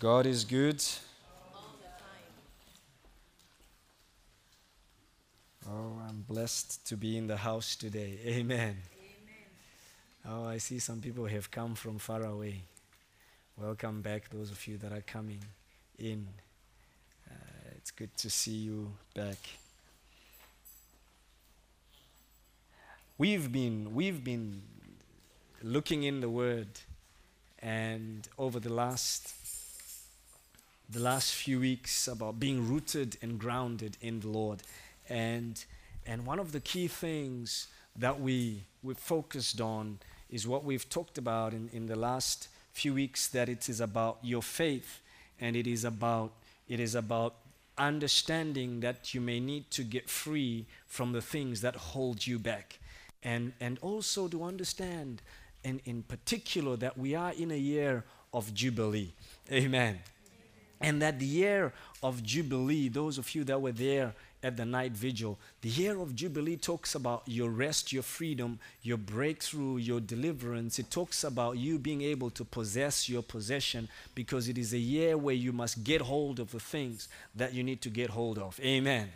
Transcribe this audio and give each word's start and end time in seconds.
God 0.00 0.26
is 0.26 0.44
good. 0.44 0.80
Oh, 5.68 6.00
I'm 6.08 6.24
blessed 6.28 6.86
to 6.86 6.96
be 6.96 7.18
in 7.18 7.26
the 7.26 7.36
house 7.36 7.74
today. 7.74 8.16
Amen. 8.24 8.76
Oh, 10.24 10.44
I 10.44 10.58
see 10.58 10.78
some 10.78 11.00
people 11.00 11.26
have 11.26 11.50
come 11.50 11.74
from 11.74 11.98
far 11.98 12.22
away. 12.22 12.62
Welcome 13.56 14.00
back, 14.00 14.30
those 14.30 14.52
of 14.52 14.64
you 14.68 14.76
that 14.78 14.92
are 14.92 15.00
coming 15.00 15.42
in. 15.98 16.28
Uh, 17.28 17.34
it's 17.74 17.90
good 17.90 18.16
to 18.18 18.30
see 18.30 18.52
you 18.52 18.92
back. 19.14 19.38
We've 23.16 23.50
been, 23.50 23.92
we've 23.96 24.22
been 24.22 24.62
looking 25.60 26.04
in 26.04 26.20
the 26.20 26.30
Word, 26.30 26.68
and 27.60 28.28
over 28.38 28.60
the 28.60 28.72
last 28.72 29.37
the 30.90 31.00
last 31.00 31.34
few 31.34 31.60
weeks 31.60 32.08
about 32.08 32.40
being 32.40 32.66
rooted 32.66 33.18
and 33.20 33.38
grounded 33.38 33.96
in 34.00 34.20
the 34.20 34.28
Lord. 34.28 34.62
And, 35.08 35.62
and 36.06 36.24
one 36.24 36.38
of 36.38 36.52
the 36.52 36.60
key 36.60 36.88
things 36.88 37.68
that 37.96 38.20
we, 38.20 38.62
we 38.82 38.94
focused 38.94 39.60
on 39.60 39.98
is 40.30 40.46
what 40.46 40.64
we've 40.64 40.88
talked 40.88 41.18
about 41.18 41.52
in, 41.52 41.68
in 41.72 41.86
the 41.86 41.96
last 41.96 42.48
few 42.72 42.94
weeks 42.94 43.28
that 43.28 43.48
it 43.48 43.68
is 43.68 43.80
about 43.80 44.18
your 44.22 44.42
faith 44.42 45.00
and 45.40 45.56
it 45.56 45.66
is 45.66 45.84
about 45.84 46.32
it 46.68 46.80
is 46.80 46.94
about 46.94 47.34
understanding 47.78 48.80
that 48.80 49.14
you 49.14 49.20
may 49.20 49.40
need 49.40 49.70
to 49.70 49.82
get 49.82 50.08
free 50.08 50.66
from 50.86 51.12
the 51.12 51.22
things 51.22 51.60
that 51.62 51.74
hold 51.74 52.26
you 52.26 52.38
back. 52.38 52.78
And 53.22 53.52
and 53.60 53.78
also 53.80 54.28
to 54.28 54.44
understand 54.44 55.22
and 55.64 55.80
in 55.84 56.02
particular 56.02 56.76
that 56.76 56.96
we 56.96 57.14
are 57.14 57.32
in 57.32 57.50
a 57.50 57.58
year 57.58 58.04
of 58.32 58.54
jubilee. 58.54 59.12
Amen 59.50 60.00
and 60.80 61.02
that 61.02 61.20
year 61.20 61.72
of 62.02 62.22
Jubilee, 62.22 62.88
those 62.88 63.18
of 63.18 63.34
you 63.34 63.44
that 63.44 63.60
were 63.60 63.72
there 63.72 64.14
at 64.42 64.56
the 64.56 64.64
night 64.64 64.92
vigil, 64.92 65.36
the 65.62 65.68
year 65.68 65.98
of 65.98 66.14
Jubilee 66.14 66.56
talks 66.56 66.94
about 66.94 67.22
your 67.26 67.50
rest, 67.50 67.92
your 67.92 68.04
freedom, 68.04 68.60
your 68.82 68.96
breakthrough, 68.96 69.78
your 69.78 69.98
deliverance. 69.98 70.78
It 70.78 70.90
talks 70.90 71.24
about 71.24 71.58
you 71.58 71.78
being 71.78 72.02
able 72.02 72.30
to 72.30 72.44
possess 72.44 73.08
your 73.08 73.22
possession 73.22 73.88
because 74.14 74.48
it 74.48 74.56
is 74.56 74.72
a 74.72 74.78
year 74.78 75.18
where 75.18 75.34
you 75.34 75.52
must 75.52 75.82
get 75.82 76.02
hold 76.02 76.38
of 76.38 76.52
the 76.52 76.60
things 76.60 77.08
that 77.34 77.52
you 77.52 77.64
need 77.64 77.82
to 77.82 77.90
get 77.90 78.10
hold 78.10 78.38
of. 78.38 78.60
Amen. 78.60 79.08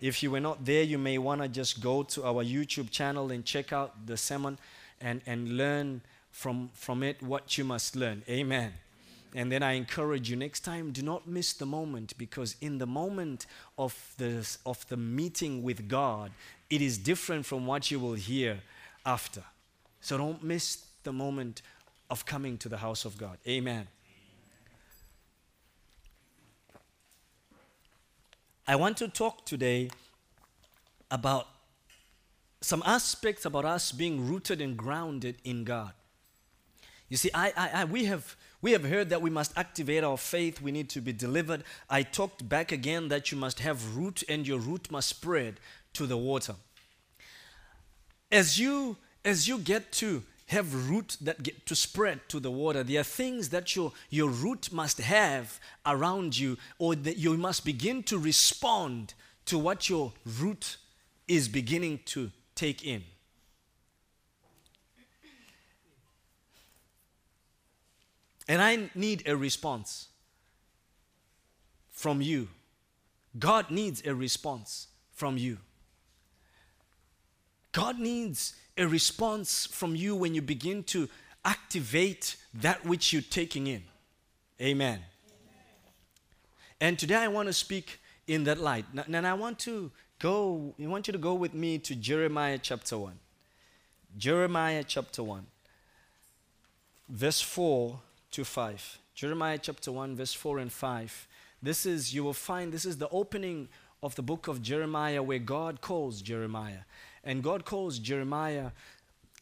If 0.00 0.20
you 0.20 0.32
were 0.32 0.40
not 0.40 0.64
there, 0.64 0.82
you 0.82 0.98
may 0.98 1.18
want 1.18 1.42
to 1.42 1.48
just 1.48 1.80
go 1.80 2.02
to 2.02 2.24
our 2.24 2.42
YouTube 2.42 2.90
channel 2.90 3.30
and 3.30 3.44
check 3.44 3.72
out 3.72 4.04
the 4.04 4.16
sermon 4.16 4.58
and, 5.00 5.20
and 5.26 5.56
learn 5.56 6.00
from, 6.32 6.70
from 6.74 7.04
it 7.04 7.22
what 7.22 7.56
you 7.56 7.62
must 7.62 7.94
learn. 7.94 8.24
Amen. 8.28 8.72
And 9.34 9.50
then 9.50 9.62
I 9.62 9.72
encourage 9.72 10.28
you 10.28 10.36
next 10.36 10.60
time, 10.60 10.92
do 10.92 11.02
not 11.02 11.26
miss 11.26 11.54
the 11.54 11.64
moment 11.64 12.16
because 12.18 12.56
in 12.60 12.78
the 12.78 12.86
moment 12.86 13.46
of 13.78 14.14
the, 14.18 14.46
of 14.66 14.86
the 14.88 14.96
meeting 14.96 15.62
with 15.62 15.88
God, 15.88 16.32
it 16.68 16.82
is 16.82 16.98
different 16.98 17.46
from 17.46 17.66
what 17.66 17.90
you 17.90 17.98
will 17.98 18.14
hear 18.14 18.60
after. 19.06 19.42
So 20.00 20.18
don't 20.18 20.42
miss 20.42 20.84
the 21.02 21.12
moment 21.12 21.62
of 22.10 22.26
coming 22.26 22.58
to 22.58 22.68
the 22.68 22.76
house 22.76 23.06
of 23.06 23.16
God. 23.16 23.38
Amen. 23.48 23.88
I 28.66 28.76
want 28.76 28.98
to 28.98 29.08
talk 29.08 29.46
today 29.46 29.90
about 31.10 31.48
some 32.60 32.82
aspects 32.86 33.44
about 33.44 33.64
us 33.64 33.92
being 33.92 34.28
rooted 34.28 34.60
and 34.60 34.76
grounded 34.76 35.36
in 35.42 35.64
God. 35.64 35.92
You 37.12 37.18
see, 37.18 37.30
I, 37.34 37.52
I, 37.54 37.70
I, 37.74 37.84
we, 37.84 38.06
have, 38.06 38.36
we 38.62 38.72
have 38.72 38.84
heard 38.84 39.10
that 39.10 39.20
we 39.20 39.28
must 39.28 39.52
activate 39.58 40.02
our 40.02 40.16
faith, 40.16 40.62
we 40.62 40.72
need 40.72 40.88
to 40.88 41.02
be 41.02 41.12
delivered. 41.12 41.62
I 41.90 42.04
talked 42.04 42.48
back 42.48 42.72
again 42.72 43.08
that 43.08 43.30
you 43.30 43.36
must 43.36 43.60
have 43.60 43.98
root 43.98 44.22
and 44.30 44.48
your 44.48 44.58
root 44.58 44.90
must 44.90 45.10
spread 45.10 45.60
to 45.92 46.06
the 46.06 46.16
water. 46.16 46.54
As 48.30 48.58
you, 48.58 48.96
as 49.26 49.46
you 49.46 49.58
get 49.58 49.92
to 49.92 50.22
have 50.46 50.88
root 50.88 51.18
that 51.20 51.42
get 51.42 51.66
to 51.66 51.74
spread 51.74 52.26
to 52.30 52.40
the 52.40 52.50
water, 52.50 52.82
there 52.82 53.00
are 53.00 53.04
things 53.04 53.50
that 53.50 53.76
your, 53.76 53.92
your 54.08 54.30
root 54.30 54.72
must 54.72 54.98
have 54.98 55.60
around 55.84 56.38
you, 56.38 56.56
or 56.78 56.94
that 56.94 57.18
you 57.18 57.36
must 57.36 57.62
begin 57.66 58.02
to 58.04 58.16
respond 58.16 59.12
to 59.44 59.58
what 59.58 59.90
your 59.90 60.14
root 60.24 60.78
is 61.28 61.46
beginning 61.46 62.00
to 62.06 62.30
take 62.54 62.86
in. 62.86 63.04
And 68.48 68.60
I 68.60 68.90
need 68.94 69.22
a 69.26 69.36
response 69.36 70.08
from 71.90 72.20
you. 72.20 72.48
God 73.38 73.70
needs 73.70 74.02
a 74.04 74.14
response 74.14 74.88
from 75.12 75.36
you. 75.38 75.58
God 77.72 77.98
needs 77.98 78.54
a 78.76 78.86
response 78.86 79.66
from 79.66 79.94
you 79.94 80.14
when 80.14 80.34
you 80.34 80.42
begin 80.42 80.82
to 80.84 81.08
activate 81.44 82.36
that 82.54 82.84
which 82.84 83.12
you're 83.12 83.22
taking 83.22 83.66
in. 83.66 83.82
Amen. 84.60 84.98
Amen. 84.98 85.02
And 86.80 86.98
today 86.98 87.16
I 87.16 87.28
want 87.28 87.48
to 87.48 87.52
speak 87.52 88.00
in 88.26 88.44
that 88.44 88.58
light. 88.58 88.84
And 89.06 89.26
I 89.26 89.34
want 89.34 89.58
to 89.60 89.90
go, 90.18 90.74
I 90.82 90.86
want 90.86 91.06
you 91.06 91.12
to 91.12 91.18
go 91.18 91.34
with 91.34 91.54
me 91.54 91.78
to 91.78 91.94
Jeremiah 91.94 92.58
chapter 92.60 92.98
1. 92.98 93.18
Jeremiah 94.18 94.84
chapter 94.86 95.22
1, 95.22 95.46
verse 97.08 97.40
4 97.40 97.98
to 98.32 98.44
5. 98.44 98.98
Jeremiah 99.14 99.58
chapter 99.60 99.92
1, 99.92 100.16
verse 100.16 100.32
4 100.32 100.58
and 100.58 100.72
5. 100.72 101.28
This 101.62 101.86
is, 101.86 102.14
you 102.14 102.24
will 102.24 102.32
find, 102.32 102.72
this 102.72 102.84
is 102.84 102.98
the 102.98 103.08
opening 103.10 103.68
of 104.02 104.14
the 104.16 104.22
book 104.22 104.48
of 104.48 104.62
Jeremiah 104.62 105.22
where 105.22 105.38
God 105.38 105.80
calls 105.80 106.20
Jeremiah. 106.22 106.84
And 107.22 107.42
God 107.42 107.64
calls 107.64 107.98
Jeremiah, 107.98 108.70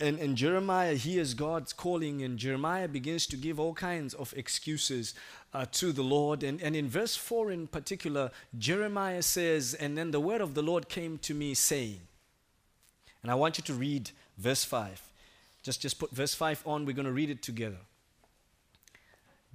and, 0.00 0.18
and 0.18 0.36
Jeremiah 0.36 0.94
hears 0.94 1.32
God's 1.34 1.72
calling, 1.72 2.22
and 2.22 2.38
Jeremiah 2.38 2.88
begins 2.88 3.26
to 3.28 3.36
give 3.36 3.58
all 3.58 3.72
kinds 3.72 4.12
of 4.14 4.34
excuses 4.36 5.14
uh, 5.54 5.64
to 5.72 5.92
the 5.92 6.02
Lord. 6.02 6.42
And, 6.42 6.60
and 6.60 6.76
in 6.76 6.88
verse 6.88 7.16
4 7.16 7.52
in 7.52 7.68
particular, 7.68 8.30
Jeremiah 8.58 9.22
says, 9.22 9.74
And 9.74 9.96
then 9.96 10.10
the 10.10 10.20
word 10.20 10.40
of 10.40 10.54
the 10.54 10.62
Lord 10.62 10.88
came 10.88 11.16
to 11.18 11.32
me, 11.32 11.54
saying, 11.54 12.00
and 13.22 13.30
I 13.30 13.34
want 13.34 13.58
you 13.58 13.64
to 13.64 13.74
read 13.74 14.10
verse 14.38 14.64
5. 14.64 15.02
Just, 15.62 15.80
just 15.80 15.98
put 15.98 16.10
verse 16.10 16.34
5 16.34 16.62
on, 16.66 16.86
we're 16.86 16.94
going 16.94 17.06
to 17.06 17.12
read 17.12 17.30
it 17.30 17.42
together. 17.42 17.76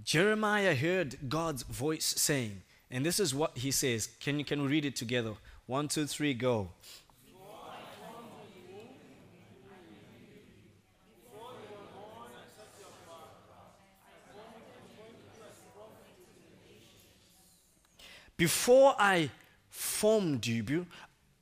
Jeremiah 0.03 0.75
heard 0.75 1.29
God's 1.29 1.63
voice 1.63 2.05
saying, 2.05 2.61
and 2.91 3.05
this 3.05 3.19
is 3.19 3.33
what 3.33 3.57
he 3.57 3.71
says. 3.71 4.09
Can 4.19 4.39
you 4.39 4.45
can 4.45 4.61
we 4.61 4.67
read 4.67 4.85
it 4.85 4.95
together? 4.95 5.33
One, 5.65 5.87
two, 5.87 6.05
three, 6.05 6.33
go. 6.33 6.69
Before 18.37 18.95
I 18.99 19.31
formed 19.69 20.45
you 20.45 20.85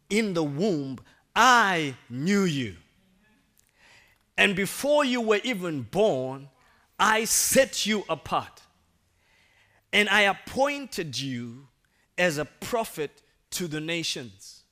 in 0.09 0.33
the 0.33 0.43
womb, 0.43 0.99
I 1.35 1.95
knew 2.09 2.43
you. 2.43 2.75
And 4.37 4.55
before 4.55 5.03
you 5.03 5.19
were 5.21 5.39
even 5.43 5.83
born, 5.83 6.49
I 7.05 7.25
set 7.25 7.85
you 7.85 8.05
apart 8.07 8.61
and 9.91 10.07
I 10.07 10.21
appointed 10.21 11.19
you 11.19 11.67
as 12.17 12.37
a 12.37 12.45
prophet 12.45 13.21
to 13.51 13.67
the 13.67 13.81
nations. 13.81 14.63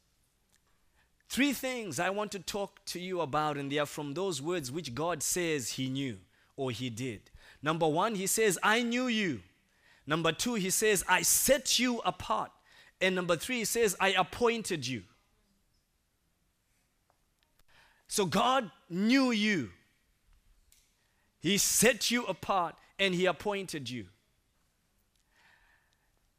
Three 1.27 1.51
things 1.51 1.99
I 1.99 2.09
want 2.09 2.31
to 2.31 2.39
talk 2.39 2.85
to 2.85 3.01
you 3.01 3.19
about, 3.19 3.57
and 3.57 3.69
they 3.69 3.79
are 3.79 3.85
from 3.85 4.13
those 4.13 4.41
words 4.41 4.71
which 4.71 4.95
God 4.95 5.21
says 5.21 5.71
He 5.71 5.89
knew 5.89 6.19
or 6.55 6.71
He 6.71 6.89
did. 6.89 7.31
Number 7.61 7.87
one, 7.87 8.15
He 8.15 8.27
says, 8.27 8.57
I 8.63 8.81
knew 8.81 9.07
you. 9.07 9.41
Number 10.07 10.31
two, 10.31 10.53
He 10.53 10.69
says, 10.69 11.03
I 11.09 11.23
set 11.23 11.79
you 11.79 11.99
apart. 12.05 12.51
And 13.01 13.13
number 13.13 13.35
three, 13.35 13.57
He 13.57 13.65
says, 13.65 13.93
I 13.99 14.13
appointed 14.13 14.87
you. 14.87 15.03
So 18.07 18.25
God 18.25 18.71
knew 18.89 19.31
you. 19.31 19.71
He 21.41 21.57
set 21.57 22.11
you 22.11 22.23
apart 22.25 22.75
and 22.97 23.13
He 23.13 23.25
appointed 23.25 23.89
you. 23.89 24.05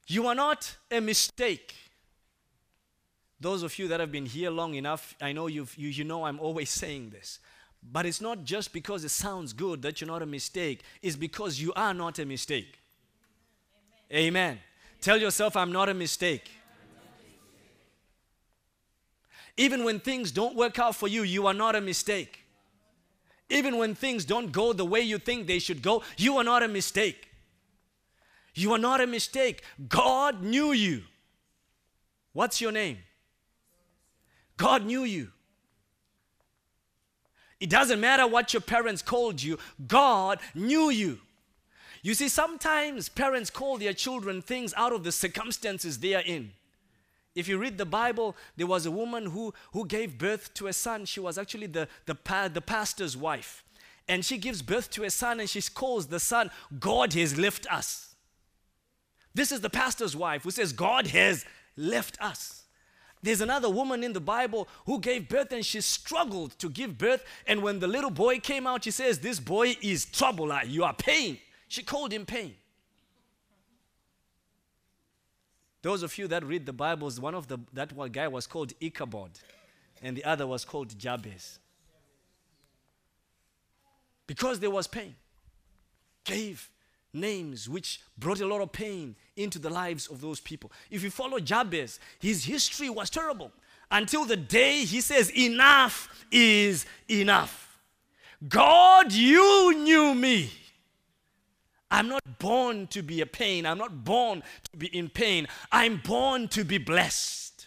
You 0.06 0.26
are 0.28 0.34
not 0.34 0.76
a 0.90 1.00
mistake. 1.00 1.74
Those 3.40 3.64
of 3.64 3.76
you 3.78 3.88
that 3.88 3.98
have 3.98 4.12
been 4.12 4.26
here 4.26 4.50
long 4.50 4.74
enough, 4.74 5.16
I 5.20 5.32
know 5.32 5.48
you've, 5.48 5.76
you, 5.76 5.88
you 5.88 6.04
know 6.04 6.24
I'm 6.24 6.38
always 6.38 6.70
saying 6.70 7.10
this. 7.10 7.40
But 7.82 8.06
it's 8.06 8.20
not 8.20 8.44
just 8.44 8.72
because 8.72 9.04
it 9.04 9.08
sounds 9.08 9.52
good 9.52 9.82
that 9.82 10.00
you're 10.00 10.08
not 10.08 10.22
a 10.22 10.26
mistake, 10.26 10.82
it's 11.02 11.16
because 11.16 11.60
you 11.60 11.72
are 11.74 11.92
not 11.92 12.20
a 12.20 12.24
mistake. 12.24 12.78
Amen. 14.12 14.28
Amen. 14.28 14.58
Tell 15.00 15.16
yourself, 15.16 15.56
I'm 15.56 15.72
not 15.72 15.88
a 15.88 15.94
mistake. 15.94 16.48
Even 19.56 19.82
when 19.82 19.98
things 19.98 20.30
don't 20.30 20.54
work 20.54 20.78
out 20.78 20.94
for 20.94 21.08
you, 21.08 21.24
you 21.24 21.46
are 21.46 21.54
not 21.54 21.74
a 21.74 21.80
mistake. 21.80 22.41
Even 23.52 23.76
when 23.76 23.94
things 23.94 24.24
don't 24.24 24.50
go 24.50 24.72
the 24.72 24.84
way 24.84 25.02
you 25.02 25.18
think 25.18 25.46
they 25.46 25.58
should 25.58 25.82
go, 25.82 26.02
you 26.16 26.38
are 26.38 26.44
not 26.44 26.62
a 26.62 26.68
mistake. 26.68 27.28
You 28.54 28.72
are 28.72 28.78
not 28.78 29.02
a 29.02 29.06
mistake. 29.06 29.62
God 29.90 30.42
knew 30.42 30.72
you. 30.72 31.02
What's 32.32 32.62
your 32.62 32.72
name? 32.72 32.96
God 34.56 34.86
knew 34.86 35.04
you. 35.04 35.28
It 37.60 37.68
doesn't 37.68 38.00
matter 38.00 38.26
what 38.26 38.54
your 38.54 38.62
parents 38.62 39.02
called 39.02 39.42
you, 39.42 39.58
God 39.86 40.40
knew 40.54 40.88
you. 40.88 41.18
You 42.02 42.14
see, 42.14 42.30
sometimes 42.30 43.10
parents 43.10 43.50
call 43.50 43.76
their 43.76 43.92
children 43.92 44.40
things 44.40 44.72
out 44.78 44.94
of 44.94 45.04
the 45.04 45.12
circumstances 45.12 45.98
they 45.98 46.14
are 46.14 46.22
in. 46.22 46.52
If 47.34 47.48
you 47.48 47.58
read 47.58 47.78
the 47.78 47.86
Bible, 47.86 48.36
there 48.56 48.66
was 48.66 48.84
a 48.84 48.90
woman 48.90 49.26
who, 49.26 49.54
who 49.72 49.86
gave 49.86 50.18
birth 50.18 50.52
to 50.54 50.66
a 50.66 50.72
son. 50.72 51.06
She 51.06 51.20
was 51.20 51.38
actually 51.38 51.66
the, 51.66 51.88
the, 52.06 52.16
the 52.52 52.60
pastor's 52.60 53.16
wife. 53.16 53.64
And 54.08 54.24
she 54.24 54.36
gives 54.36 54.62
birth 54.62 54.90
to 54.90 55.04
a 55.04 55.10
son 55.10 55.40
and 55.40 55.48
she 55.48 55.62
calls 55.62 56.08
the 56.08 56.20
son, 56.20 56.50
God 56.78 57.12
has 57.14 57.38
left 57.38 57.66
us. 57.72 58.14
This 59.34 59.52
is 59.52 59.60
the 59.60 59.70
pastor's 59.70 60.14
wife 60.14 60.42
who 60.42 60.50
says, 60.50 60.72
God 60.72 61.06
has 61.06 61.46
left 61.76 62.20
us. 62.20 62.64
There's 63.22 63.40
another 63.40 63.70
woman 63.70 64.02
in 64.02 64.12
the 64.12 64.20
Bible 64.20 64.68
who 64.84 64.98
gave 64.98 65.28
birth 65.28 65.52
and 65.52 65.64
she 65.64 65.80
struggled 65.80 66.58
to 66.58 66.68
give 66.68 66.98
birth. 66.98 67.24
And 67.46 67.62
when 67.62 67.78
the 67.78 67.86
little 67.86 68.10
boy 68.10 68.40
came 68.40 68.66
out, 68.66 68.84
she 68.84 68.90
says, 68.90 69.20
This 69.20 69.38
boy 69.38 69.76
is 69.80 70.04
trouble. 70.04 70.52
You 70.64 70.84
are 70.84 70.92
pain. 70.92 71.38
She 71.68 71.82
called 71.82 72.12
him 72.12 72.26
pain. 72.26 72.54
Those 75.82 76.04
of 76.04 76.16
you 76.16 76.28
that 76.28 76.44
read 76.44 76.64
the 76.64 76.72
Bibles, 76.72 77.20
one 77.20 77.34
of 77.34 77.48
the 77.48 77.58
that 77.72 77.92
one 77.92 78.10
guy 78.10 78.28
was 78.28 78.46
called 78.46 78.72
Ichabod, 78.80 79.32
and 80.00 80.16
the 80.16 80.24
other 80.24 80.46
was 80.46 80.64
called 80.64 80.96
Jabez. 80.96 81.58
Because 84.26 84.60
there 84.60 84.70
was 84.70 84.86
pain, 84.86 85.16
gave 86.24 86.70
names 87.12 87.68
which 87.68 88.00
brought 88.16 88.40
a 88.40 88.46
lot 88.46 88.60
of 88.60 88.72
pain 88.72 89.16
into 89.36 89.58
the 89.58 89.68
lives 89.68 90.06
of 90.06 90.20
those 90.20 90.40
people. 90.40 90.70
If 90.90 91.02
you 91.02 91.10
follow 91.10 91.38
Jabez, 91.40 91.98
his 92.20 92.44
history 92.44 92.88
was 92.88 93.10
terrible 93.10 93.50
until 93.90 94.24
the 94.24 94.36
day 94.36 94.84
he 94.84 95.00
says, 95.00 95.30
Enough 95.30 96.08
is 96.30 96.86
enough. 97.10 97.80
God, 98.48 99.12
you 99.12 99.74
knew 99.78 100.14
me. 100.14 100.50
I'm 101.92 102.08
not 102.08 102.38
born 102.38 102.86
to 102.88 103.02
be 103.02 103.20
a 103.20 103.26
pain. 103.26 103.66
I'm 103.66 103.76
not 103.76 104.02
born 104.02 104.42
to 104.72 104.78
be 104.78 104.86
in 104.86 105.10
pain. 105.10 105.46
I'm 105.70 105.98
born 105.98 106.48
to 106.48 106.64
be 106.64 106.78
blessed. 106.78 107.66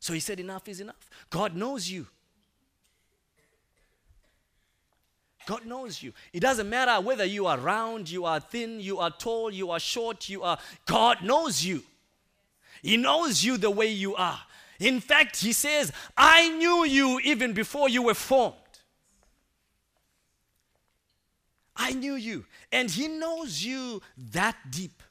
So 0.00 0.14
he 0.14 0.20
said, 0.20 0.40
Enough 0.40 0.66
is 0.68 0.80
enough. 0.80 1.10
God 1.28 1.54
knows 1.54 1.90
you. 1.90 2.06
God 5.44 5.66
knows 5.66 6.02
you. 6.02 6.14
It 6.32 6.40
doesn't 6.40 6.68
matter 6.68 6.98
whether 7.02 7.26
you 7.26 7.46
are 7.46 7.58
round, 7.58 8.08
you 8.10 8.24
are 8.24 8.40
thin, 8.40 8.80
you 8.80 8.98
are 8.98 9.10
tall, 9.10 9.50
you 9.52 9.70
are 9.70 9.80
short, 9.80 10.30
you 10.30 10.42
are. 10.42 10.58
God 10.86 11.22
knows 11.22 11.62
you. 11.62 11.82
He 12.82 12.96
knows 12.96 13.44
you 13.44 13.58
the 13.58 13.70
way 13.70 13.88
you 13.88 14.14
are. 14.14 14.40
In 14.80 15.00
fact, 15.00 15.36
He 15.36 15.52
says, 15.52 15.92
I 16.16 16.48
knew 16.56 16.86
you 16.86 17.20
even 17.22 17.52
before 17.52 17.90
you 17.90 18.02
were 18.02 18.14
formed. 18.14 18.56
I 21.78 21.92
knew 21.92 22.14
you. 22.14 22.44
And 22.72 22.90
He 22.90 23.08
knows 23.08 23.64
you 23.64 24.02
that 24.32 24.56
deep. 24.70 25.02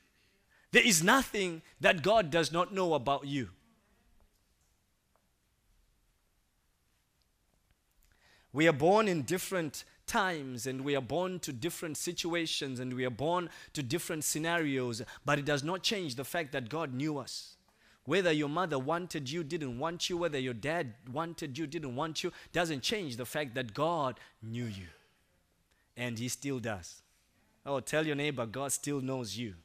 There 0.71 0.85
is 0.85 1.01
nothing 1.01 1.61
that 1.79 2.03
God 2.03 2.29
does 2.29 2.51
not 2.51 2.73
know 2.73 2.93
about 2.93 3.25
you. 3.25 3.49
We 8.51 8.67
are 8.67 8.73
born 8.73 9.07
in 9.07 9.21
different 9.21 9.85
times 10.07 10.65
and 10.67 10.81
we 10.81 10.95
are 10.95 11.01
born 11.01 11.39
to 11.39 11.53
different 11.53 11.97
situations 11.97 12.79
and 12.79 12.93
we 12.93 13.05
are 13.05 13.11
born 13.11 13.49
to 13.73 13.83
different 13.83 14.23
scenarios, 14.23 15.01
but 15.25 15.37
it 15.37 15.45
does 15.45 15.63
not 15.63 15.83
change 15.83 16.15
the 16.15 16.23
fact 16.25 16.53
that 16.53 16.69
God 16.69 16.93
knew 16.93 17.17
us. 17.17 17.55
Whether 18.05 18.31
your 18.31 18.49
mother 18.49 18.79
wanted 18.79 19.29
you, 19.29 19.43
didn't 19.43 19.77
want 19.77 20.09
you, 20.09 20.17
whether 20.17 20.39
your 20.39 20.53
dad 20.53 20.93
wanted 21.11 21.57
you, 21.57 21.67
didn't 21.67 21.95
want 21.95 22.23
you, 22.23 22.31
doesn't 22.53 22.81
change 22.81 23.17
the 23.17 23.25
fact 23.25 23.53
that 23.55 23.73
God 23.73 24.19
knew 24.41 24.65
you. 24.65 24.87
And 25.97 26.17
He 26.17 26.29
still 26.29 26.59
does. 26.59 27.01
Oh, 27.65 27.81
tell 27.81 28.07
your 28.07 28.15
neighbor, 28.15 28.45
God 28.45 28.71
still 28.71 29.01
knows 29.01 29.35
you. 29.35 29.55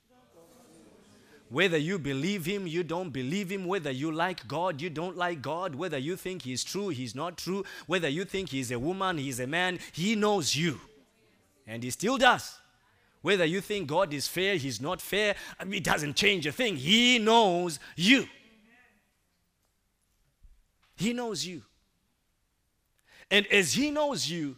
Whether 1.53 1.77
you 1.77 1.99
believe 1.99 2.47
him, 2.47 2.67
you 2.67 2.83
don't 2.83 3.11
believe 3.11 3.53
him, 3.53 3.67
whether 3.67 3.91
you 3.91 4.11
like 4.11 4.49
God, 4.49 4.81
you 4.81 4.89
don't 4.89 5.19
like 5.19 5.43
God, 5.43 5.75
whether 5.75 5.99
you 5.99 6.17
think 6.17 6.41
he's 6.41 6.65
true, 6.65 6.89
he's 6.89 7.15
not 7.15 7.37
true, 7.37 7.63
whether 7.87 8.09
you 8.09 8.25
think 8.25 8.49
he's 8.49 8.71
a 8.71 8.79
woman, 8.79 9.19
he's 9.19 9.39
a 9.39 9.47
man, 9.47 9.79
he 9.93 10.17
knows 10.17 10.57
you. 10.57 10.81
And 11.67 11.83
he 11.83 11.91
still 11.91 12.17
does. 12.17 12.59
Whether 13.21 13.45
you 13.45 13.61
think 13.61 13.87
God 13.87 14.15
is 14.15 14.27
fair, 14.27 14.57
he's 14.57 14.81
not 14.81 15.03
fair, 15.03 15.37
I 15.61 15.65
mean, 15.65 15.75
it 15.75 15.85
doesn't 15.85 16.17
change 16.17 16.47
a 16.47 16.53
thing. 16.53 16.75
He 16.77 17.19
knows 17.19 17.79
you. 17.97 18.27
He 20.97 21.13
knows 21.13 21.47
you. 21.47 21.61
And 23.31 23.47
as 23.49 23.75
he 23.75 23.91
knows 23.91 24.29
you, 24.29 24.57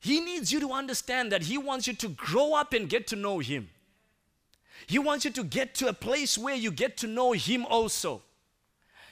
he 0.00 0.20
needs 0.20 0.50
you 0.50 0.60
to 0.60 0.72
understand 0.72 1.30
that 1.32 1.42
he 1.42 1.58
wants 1.58 1.86
you 1.86 1.94
to 1.94 2.08
grow 2.08 2.54
up 2.54 2.72
and 2.72 2.88
get 2.88 3.06
to 3.08 3.16
know 3.16 3.38
him. 3.38 3.68
He 4.86 4.98
wants 4.98 5.24
you 5.24 5.30
to 5.32 5.44
get 5.44 5.74
to 5.76 5.88
a 5.88 5.92
place 5.92 6.36
where 6.36 6.54
you 6.54 6.70
get 6.70 6.96
to 6.98 7.06
know 7.06 7.32
Him 7.32 7.64
also. 7.66 8.22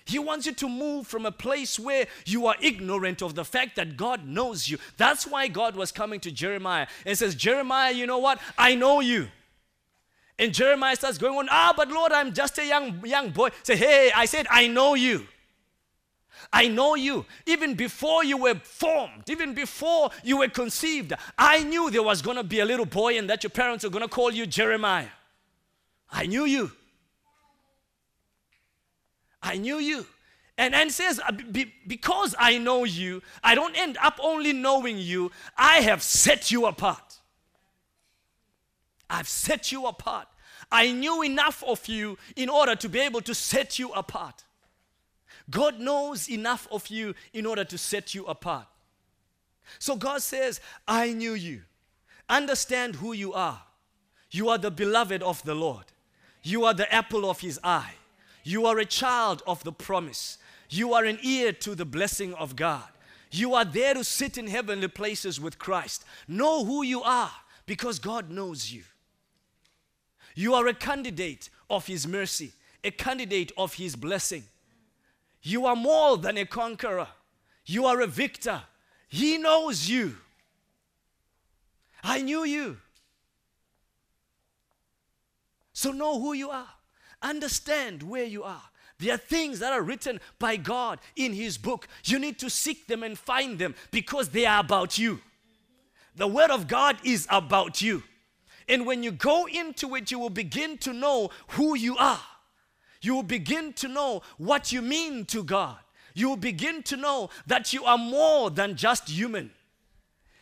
He 0.04 0.18
wants 0.18 0.46
you 0.46 0.52
to 0.54 0.68
move 0.68 1.06
from 1.06 1.26
a 1.26 1.30
place 1.30 1.78
where 1.78 2.06
you 2.24 2.46
are 2.46 2.56
ignorant 2.62 3.22
of 3.22 3.34
the 3.34 3.44
fact 3.44 3.76
that 3.76 3.96
God 3.96 4.26
knows 4.26 4.68
you. 4.68 4.78
That's 4.96 5.26
why 5.26 5.48
God 5.48 5.76
was 5.76 5.92
coming 5.92 6.18
to 6.20 6.32
Jeremiah 6.32 6.86
and 7.04 7.16
says, 7.16 7.34
Jeremiah, 7.34 7.92
you 7.92 8.06
know 8.06 8.18
what? 8.18 8.40
I 8.56 8.74
know 8.74 9.00
you. 9.00 9.28
And 10.38 10.54
Jeremiah 10.54 10.96
starts 10.96 11.18
going 11.18 11.36
on, 11.36 11.48
ah, 11.50 11.74
but 11.76 11.90
Lord, 11.90 12.12
I'm 12.12 12.32
just 12.32 12.58
a 12.58 12.66
young, 12.66 13.04
young 13.04 13.30
boy. 13.30 13.50
Say, 13.62 13.76
hey, 13.76 14.10
I 14.14 14.24
said, 14.24 14.46
I 14.50 14.66
know 14.66 14.94
you. 14.94 15.26
I 16.52 16.68
know 16.68 16.94
you. 16.94 17.26
Even 17.46 17.74
before 17.74 18.24
you 18.24 18.36
were 18.36 18.54
formed, 18.56 19.28
even 19.28 19.54
before 19.54 20.10
you 20.22 20.38
were 20.38 20.48
conceived, 20.48 21.12
I 21.36 21.62
knew 21.62 21.90
there 21.90 22.02
was 22.02 22.22
going 22.22 22.36
to 22.36 22.44
be 22.44 22.60
a 22.60 22.64
little 22.64 22.86
boy 22.86 23.18
and 23.18 23.28
that 23.30 23.42
your 23.42 23.50
parents 23.50 23.84
are 23.84 23.90
going 23.90 24.02
to 24.02 24.08
call 24.08 24.32
you 24.32 24.46
Jeremiah. 24.46 25.08
I 26.10 26.26
knew 26.26 26.44
you. 26.44 26.72
I 29.42 29.56
knew 29.56 29.76
you. 29.78 30.06
And 30.56 30.74
and 30.74 30.90
says, 30.90 31.20
uh, 31.20 31.32
because 31.86 32.34
I 32.38 32.58
know 32.58 32.82
you, 32.84 33.22
I 33.44 33.54
don't 33.54 33.78
end 33.78 33.96
up 34.02 34.18
only 34.20 34.52
knowing 34.52 34.98
you, 34.98 35.30
I 35.56 35.76
have 35.82 36.02
set 36.02 36.50
you 36.50 36.66
apart. 36.66 37.18
I've 39.08 39.28
set 39.28 39.70
you 39.70 39.86
apart. 39.86 40.26
I 40.70 40.92
knew 40.92 41.22
enough 41.22 41.62
of 41.64 41.86
you 41.86 42.18
in 42.36 42.48
order 42.48 42.74
to 42.76 42.88
be 42.88 42.98
able 42.98 43.20
to 43.22 43.34
set 43.34 43.78
you 43.78 43.90
apart. 43.92 44.44
God 45.50 45.80
knows 45.80 46.28
enough 46.28 46.68
of 46.70 46.88
you 46.88 47.14
in 47.32 47.46
order 47.46 47.64
to 47.64 47.78
set 47.78 48.14
you 48.14 48.24
apart. 48.26 48.66
So 49.78 49.96
God 49.96 50.22
says, 50.22 50.60
I 50.86 51.12
knew 51.12 51.34
you. 51.34 51.62
Understand 52.28 52.96
who 52.96 53.12
you 53.12 53.32
are. 53.32 53.62
You 54.30 54.48
are 54.50 54.58
the 54.58 54.70
beloved 54.70 55.22
of 55.22 55.42
the 55.44 55.54
Lord. 55.54 55.84
You 56.42 56.64
are 56.64 56.74
the 56.74 56.92
apple 56.92 57.28
of 57.28 57.40
his 57.40 57.58
eye. 57.64 57.94
You 58.44 58.66
are 58.66 58.78
a 58.78 58.84
child 58.84 59.42
of 59.46 59.62
the 59.64 59.72
promise. 59.72 60.38
You 60.70 60.94
are 60.94 61.04
an 61.04 61.18
heir 61.24 61.52
to 61.52 61.74
the 61.74 61.84
blessing 61.84 62.34
of 62.34 62.56
God. 62.56 62.88
You 63.30 63.54
are 63.54 63.64
there 63.64 63.94
to 63.94 64.04
sit 64.04 64.38
in 64.38 64.46
heavenly 64.46 64.88
places 64.88 65.40
with 65.40 65.58
Christ. 65.58 66.04
Know 66.26 66.64
who 66.64 66.82
you 66.82 67.02
are 67.02 67.30
because 67.66 67.98
God 67.98 68.30
knows 68.30 68.72
you. 68.72 68.82
You 70.34 70.54
are 70.54 70.66
a 70.66 70.74
candidate 70.74 71.50
of 71.68 71.86
His 71.86 72.06
mercy, 72.06 72.52
a 72.84 72.90
candidate 72.90 73.52
of 73.56 73.74
His 73.74 73.96
blessing. 73.96 74.44
You 75.42 75.66
are 75.66 75.76
more 75.76 76.16
than 76.18 76.36
a 76.38 76.46
conqueror, 76.46 77.08
you 77.64 77.86
are 77.86 78.00
a 78.00 78.06
victor. 78.06 78.62
He 79.08 79.38
knows 79.38 79.88
you. 79.88 80.16
I 82.04 82.20
knew 82.20 82.44
you. 82.44 82.76
So 85.72 85.92
know 85.92 86.20
who 86.20 86.34
you 86.34 86.50
are. 86.50 86.68
Understand 87.22 88.02
where 88.02 88.24
you 88.24 88.42
are. 88.42 88.62
There 88.98 89.14
are 89.14 89.18
things 89.18 89.60
that 89.60 89.72
are 89.72 89.82
written 89.82 90.20
by 90.38 90.56
God 90.56 90.98
in 91.14 91.32
His 91.32 91.56
book. 91.56 91.86
You 92.04 92.18
need 92.18 92.38
to 92.40 92.50
seek 92.50 92.86
them 92.86 93.02
and 93.02 93.16
find 93.16 93.58
them 93.58 93.74
because 93.90 94.30
they 94.30 94.44
are 94.44 94.60
about 94.60 94.98
you. 94.98 95.20
The 96.16 96.26
Word 96.26 96.50
of 96.50 96.66
God 96.66 96.96
is 97.04 97.26
about 97.30 97.80
you. 97.80 98.02
And 98.68 98.86
when 98.86 99.02
you 99.02 99.12
go 99.12 99.46
into 99.46 99.94
it, 99.94 100.10
you 100.10 100.18
will 100.18 100.30
begin 100.30 100.78
to 100.78 100.92
know 100.92 101.30
who 101.50 101.76
you 101.76 101.96
are. 101.96 102.20
You 103.00 103.14
will 103.14 103.22
begin 103.22 103.72
to 103.74 103.88
know 103.88 104.22
what 104.36 104.72
you 104.72 104.82
mean 104.82 105.24
to 105.26 105.42
God. 105.42 105.76
You 106.14 106.30
will 106.30 106.36
begin 106.36 106.82
to 106.84 106.96
know 106.96 107.30
that 107.46 107.72
you 107.72 107.84
are 107.84 107.98
more 107.98 108.50
than 108.50 108.76
just 108.76 109.08
human. 109.08 109.50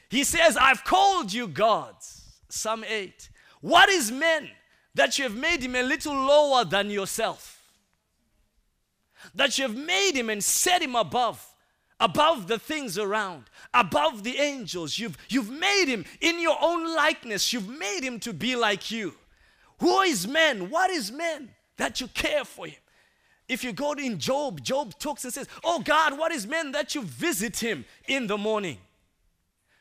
He 0.09 0.25
says, 0.25 0.57
I've 0.57 0.85
called 0.85 1.33
you 1.33 1.49
gods. 1.49 2.39
Psalm 2.49 2.85
8. 2.89 3.29
What 3.61 3.89
is 3.89 4.11
man 4.11 4.49
that 4.97 5.19
you 5.19 5.25
have 5.25 5.37
made 5.37 5.61
him 5.61 5.77
a 5.77 5.83
little 5.83 6.15
lower 6.15 6.65
than 6.65 6.89
yourself. 6.89 7.63
That 9.35 9.59
you 9.59 9.65
have 9.65 9.77
made 9.77 10.13
him 10.13 10.31
and 10.31 10.43
set 10.43 10.81
him 10.81 10.97
above, 10.97 11.47
above 12.01 12.47
the 12.47 12.59
things 12.59 12.97
around, 12.97 13.45
above 13.75 14.25
the 14.25 14.39
angels. 14.39 14.99
You've, 14.99 15.19
you've 15.29 15.51
made 15.51 15.85
him 15.87 16.07
in 16.23 16.41
your 16.41 16.57
own 16.63 16.95
likeness. 16.95 17.53
You've 17.53 17.69
made 17.69 18.01
him 18.01 18.19
to 18.21 18.33
be 18.33 18.57
like 18.57 18.91
you. 18.91 19.15
Who 19.81 20.01
is 20.01 20.27
man? 20.27 20.71
What 20.71 20.91
is 20.91 21.13
man 21.13 21.51
that 21.77 22.01
you 22.01 22.09
care 22.09 22.45
for 22.45 22.67
him? 22.67 22.81
If 23.49 23.63
you 23.63 23.73
go 23.73 23.93
in 23.93 24.19
Job, 24.19 24.63
Job 24.63 24.99
talks 24.99 25.25
and 25.25 25.33
says, 25.33 25.49
Oh 25.63 25.81
God, 25.81 26.19
what 26.19 26.33
is 26.33 26.47
man 26.47 26.73
that 26.73 26.95
you 26.95 27.03
visit 27.03 27.59
him 27.59 27.85
in 28.09 28.27
the 28.27 28.37
morning? 28.37 28.79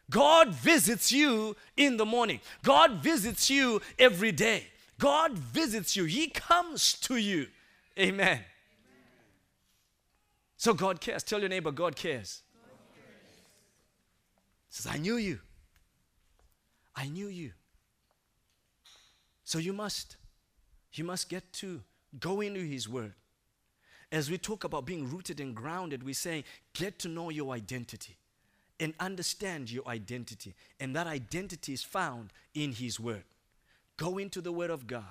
God 0.09 0.49
visits 0.49 1.11
you 1.11 1.55
in 1.75 1.97
the 1.97 2.05
morning. 2.05 2.39
God 2.63 2.91
visits 2.93 3.49
you 3.49 3.81
every 3.97 4.31
day. 4.31 4.67
God 4.99 5.37
visits 5.37 5.95
you. 5.95 6.05
He 6.05 6.27
comes 6.27 6.93
to 7.01 7.17
you. 7.17 7.47
Amen. 7.97 8.39
So 10.57 10.73
God 10.73 11.01
cares. 11.01 11.23
Tell 11.23 11.39
your 11.39 11.49
neighbor, 11.49 11.71
God 11.71 11.95
cares. 11.95 12.43
God 12.53 12.77
cares. 12.95 13.39
Says, 14.69 14.87
I 14.91 14.97
knew 14.97 15.15
you. 15.15 15.39
I 16.95 17.07
knew 17.07 17.27
you. 17.27 17.51
So 19.43 19.59
you 19.59 19.73
must, 19.73 20.17
you 20.97 21.03
must 21.03 21.29
get 21.29 21.51
to 21.53 21.81
go 22.19 22.41
into 22.41 22.61
His 22.61 22.87
Word. 22.87 23.13
As 24.11 24.29
we 24.29 24.37
talk 24.37 24.63
about 24.63 24.85
being 24.85 25.09
rooted 25.09 25.39
and 25.39 25.55
grounded, 25.55 26.03
we 26.03 26.13
say, 26.13 26.43
get 26.73 26.99
to 26.99 27.07
know 27.07 27.29
your 27.29 27.53
identity 27.53 28.17
and 28.79 28.93
understand 28.99 29.71
your 29.71 29.87
identity. 29.87 30.53
And 30.79 30.95
that 30.95 31.07
identity 31.07 31.73
is 31.73 31.83
found 31.83 32.31
in 32.53 32.73
His 32.73 32.99
Word. 32.99 33.23
Go 33.97 34.17
into 34.17 34.41
the 34.41 34.51
Word 34.51 34.69
of 34.69 34.87
God. 34.87 35.03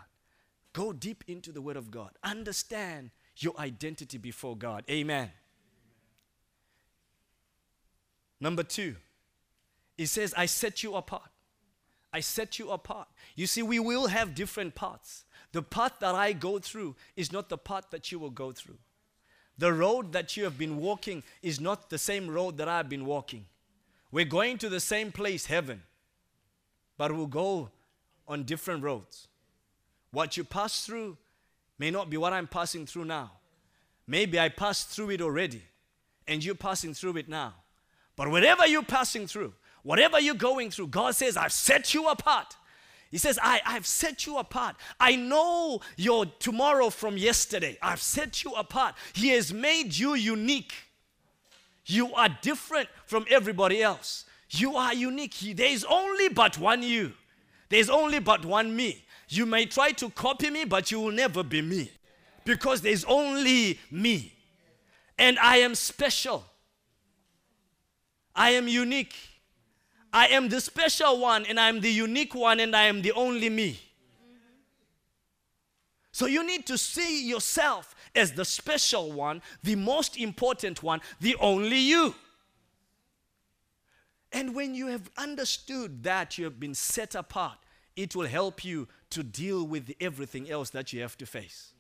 Go 0.73 0.93
deep 0.93 1.25
into 1.29 1.53
the 1.53 1.63
Word 1.63 1.77
of 1.77 1.91
God. 1.91 2.11
Understand 2.23 3.11
your 3.37 3.59
identity 3.59 4.19
before 4.19 4.57
God. 4.57 4.85
Amen. 4.91 5.31
Number 8.41 8.63
two, 8.63 8.97
it 9.97 10.07
says, 10.07 10.35
I 10.37 10.47
set 10.47 10.83
you 10.83 10.95
apart. 10.95 11.31
I 12.13 12.21
set 12.21 12.59
you 12.59 12.71
apart. 12.71 13.09
You 13.35 13.47
see, 13.47 13.63
we 13.63 13.79
will 13.79 14.09
have 14.09 14.35
different 14.35 14.75
paths. 14.75 15.25
The 15.55 15.63
path 15.63 15.93
that 16.01 16.17
I 16.17 16.33
go 16.33 16.59
through 16.59 16.97
is 17.15 17.31
not 17.31 17.49
the 17.49 17.57
path 17.57 17.85
that 17.91 18.11
you 18.11 18.19
will 18.19 18.31
go 18.31 18.51
through. 18.51 18.79
The 19.57 19.73
road 19.73 20.13
that 20.13 20.37
you 20.37 20.43
have 20.43 20.59
been 20.59 20.79
walking 20.79 21.23
is 21.43 21.61
not 21.61 21.91
the 21.91 21.97
same 21.97 22.29
road 22.29 22.57
that 22.57 22.67
I've 22.67 22.89
been 22.89 23.07
walking. 23.07 23.47
We're 24.11 24.25
going 24.25 24.59
to 24.59 24.69
the 24.69 24.81
same 24.81 25.13
place, 25.13 25.47
heaven, 25.47 25.83
but 26.99 27.13
we'll 27.13 27.29
go 27.29 27.71
on 28.27 28.43
different 28.43 28.83
roads. 28.83 29.29
What 30.11 30.37
you 30.37 30.43
pass 30.43 30.85
through 30.85 31.19
may 31.79 31.93
not 31.93 32.11
be 32.11 32.17
what 32.17 32.33
I'm 32.33 32.49
passing 32.49 32.85
through 32.85 33.05
now. 33.05 33.31
Maybe 34.09 34.41
I 34.41 34.49
passed 34.49 34.89
through 34.89 35.11
it 35.11 35.21
already, 35.21 35.63
and 36.27 36.45
you're 36.45 36.57
passing 36.57 36.95
through 36.95 37.19
it 37.19 37.29
now. 37.29 37.55
But 38.17 38.29
whatever 38.29 38.67
you're 38.67 38.83
passing 38.83 39.29
through, 39.29 39.55
Whatever 39.85 40.19
you're 40.19 40.35
going 40.35 40.71
through, 40.71 40.89
God 40.89 41.15
says, 41.15 41.37
I've 41.37 41.53
set 41.53 41.93
you 41.93 42.09
apart. 42.09 42.57
He 43.15 43.19
says, 43.19 43.39
I, 43.41 43.61
I've 43.65 43.87
set 43.87 44.27
you 44.27 44.39
apart. 44.39 44.75
I 44.99 45.15
know 45.15 45.81
your 45.97 46.27
tomorrow 46.27 46.91
from 46.91 47.17
yesterday. 47.17 47.79
I've 47.81 48.01
set 48.01 48.43
you 48.43 48.51
apart. 48.55 48.97
He 49.13 49.29
has 49.29 49.53
made 49.53 49.97
you 49.97 50.15
unique. 50.15 50.75
You 51.87 52.13
are 52.15 52.29
different 52.43 52.89
from 53.07 53.25
everybody 53.31 53.81
else. 53.81 54.25
You 54.51 54.75
are 54.75 54.93
unique. 54.93 55.37
There's 55.55 55.85
only 55.85 56.29
but 56.29 56.59
one 56.59 56.83
you. 56.83 57.13
There's 57.69 57.89
only 57.89 58.19
but 58.19 58.45
one 58.45 58.75
me. 58.75 59.05
You 59.29 59.47
may 59.47 59.67
try 59.67 59.93
to 59.93 60.11
copy 60.11 60.51
me, 60.51 60.65
but 60.65 60.91
you 60.91 60.99
will 60.99 61.13
never 61.13 61.45
be 61.45 61.63
me 61.63 61.93
because 62.45 62.81
there's 62.81 63.05
only 63.05 63.79
me. 63.93 64.35
And 65.17 65.39
I 65.39 65.59
am 65.59 65.77
special. 65.77 66.45
I 68.35 68.51
am 68.51 68.67
unique. 68.67 69.15
I 70.15 70.29
am 70.29 70.49
the 70.49 70.61
special 70.61 71.19
one 71.19 71.45
and 71.45 71.59
I 71.59 71.69
am 71.69 71.81
the 71.81 71.91
unique 71.91 72.37
one 72.37 72.61
and 72.61 72.75
I 72.75 72.85
am 72.85 73.03
the 73.03 73.11
only 73.13 73.51
me. 73.51 73.81
So 76.13 76.27
you 76.27 76.47
need 76.47 76.67
to 76.69 76.79
see 76.79 77.29
yourself 77.29 77.97
as 78.15 78.33
the 78.33 78.45
special 78.45 79.11
one, 79.11 79.43
the 79.65 79.75
most 79.75 80.17
important 80.17 80.85
one, 80.85 81.01
the 81.21 81.35
only 81.41 81.79
you. 81.79 82.15
And 84.31 84.55
when 84.55 84.77
you 84.77 84.87
have 84.87 85.11
understood 85.17 86.05
that 86.05 86.39
you 86.39 86.45
have 86.45 86.61
been 86.61 86.75
set 86.77 87.17
apart, 87.17 87.59
it 87.97 88.15
will 88.15 88.29
help 88.29 88.65
you 88.65 88.87
to 89.11 89.25
deal 89.25 89.67
with 89.67 89.93
everything 90.01 90.49
else 90.49 90.71
that 90.71 90.93
you 90.93 91.03
have 91.03 91.19
to 91.19 91.27
face. 91.27 91.73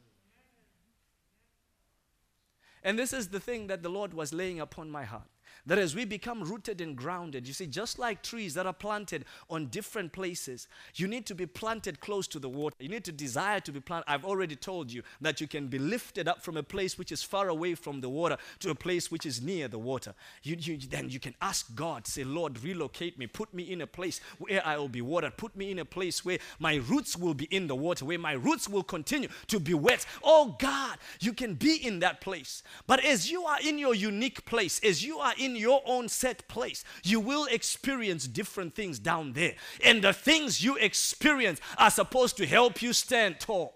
And 2.82 2.98
this 2.98 3.12
is 3.12 3.28
the 3.28 3.40
thing 3.40 3.68
that 3.68 3.84
the 3.84 3.88
Lord 3.88 4.12
was 4.12 4.34
laying 4.34 4.58
upon 4.58 4.90
my 4.90 5.04
heart. 5.04 5.28
That 5.66 5.78
as 5.78 5.94
we 5.94 6.04
become 6.04 6.42
rooted 6.42 6.82
and 6.82 6.94
grounded, 6.94 7.46
you 7.48 7.54
see, 7.54 7.66
just 7.66 7.98
like 7.98 8.22
trees 8.22 8.52
that 8.54 8.66
are 8.66 8.72
planted 8.72 9.24
on 9.48 9.66
different 9.66 10.12
places, 10.12 10.68
you 10.94 11.08
need 11.08 11.24
to 11.26 11.34
be 11.34 11.46
planted 11.46 12.00
close 12.00 12.26
to 12.28 12.38
the 12.38 12.50
water. 12.50 12.76
You 12.78 12.90
need 12.90 13.04
to 13.04 13.12
desire 13.12 13.60
to 13.60 13.72
be 13.72 13.80
planted. 13.80 14.10
I've 14.10 14.26
already 14.26 14.56
told 14.56 14.92
you 14.92 15.02
that 15.22 15.40
you 15.40 15.46
can 15.46 15.68
be 15.68 15.78
lifted 15.78 16.28
up 16.28 16.42
from 16.42 16.58
a 16.58 16.62
place 16.62 16.98
which 16.98 17.10
is 17.12 17.22
far 17.22 17.48
away 17.48 17.74
from 17.74 18.02
the 18.02 18.10
water 18.10 18.36
to 18.60 18.70
a 18.70 18.74
place 18.74 19.10
which 19.10 19.24
is 19.24 19.40
near 19.40 19.68
the 19.68 19.78
water. 19.78 20.14
You, 20.42 20.56
you, 20.58 20.76
then 20.76 21.08
you 21.08 21.18
can 21.18 21.34
ask 21.40 21.74
God, 21.74 22.06
say, 22.06 22.24
Lord, 22.24 22.62
relocate 22.62 23.18
me. 23.18 23.26
Put 23.26 23.54
me 23.54 23.72
in 23.72 23.80
a 23.80 23.86
place 23.86 24.20
where 24.38 24.64
I 24.66 24.76
will 24.76 24.88
be 24.88 25.00
watered. 25.00 25.38
Put 25.38 25.56
me 25.56 25.70
in 25.70 25.78
a 25.78 25.84
place 25.86 26.26
where 26.26 26.38
my 26.58 26.74
roots 26.74 27.16
will 27.16 27.34
be 27.34 27.46
in 27.46 27.68
the 27.68 27.74
water, 27.74 28.04
where 28.04 28.18
my 28.18 28.32
roots 28.32 28.68
will 28.68 28.82
continue 28.82 29.28
to 29.46 29.58
be 29.58 29.72
wet. 29.72 30.04
Oh 30.22 30.56
God, 30.58 30.98
you 31.20 31.32
can 31.32 31.54
be 31.54 31.76
in 31.76 32.00
that 32.00 32.20
place. 32.20 32.62
But 32.86 33.02
as 33.02 33.30
you 33.30 33.44
are 33.44 33.60
in 33.62 33.78
your 33.78 33.94
unique 33.94 34.44
place, 34.44 34.78
as 34.84 35.02
you 35.02 35.18
are 35.18 35.32
in 35.38 35.53
your 35.56 35.82
own 35.86 36.08
set 36.08 36.46
place, 36.48 36.84
you 37.02 37.20
will 37.20 37.46
experience 37.46 38.26
different 38.26 38.74
things 38.74 38.98
down 38.98 39.32
there. 39.32 39.54
And 39.84 40.02
the 40.02 40.12
things 40.12 40.62
you 40.62 40.76
experience 40.76 41.60
are 41.78 41.90
supposed 41.90 42.36
to 42.38 42.46
help 42.46 42.82
you 42.82 42.92
stand 42.92 43.40
tall. 43.40 43.74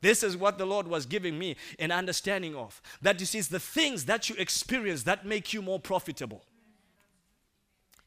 This 0.00 0.22
is 0.22 0.36
what 0.36 0.58
the 0.58 0.66
Lord 0.66 0.86
was 0.86 1.06
giving 1.06 1.38
me 1.38 1.56
an 1.78 1.90
understanding 1.90 2.54
of. 2.54 2.82
That 3.00 3.20
you 3.20 3.26
see, 3.26 3.38
it's 3.38 3.48
the 3.48 3.58
things 3.58 4.04
that 4.04 4.28
you 4.28 4.36
experience 4.36 5.04
that 5.04 5.24
make 5.24 5.54
you 5.54 5.62
more 5.62 5.80
profitable. 5.80 6.44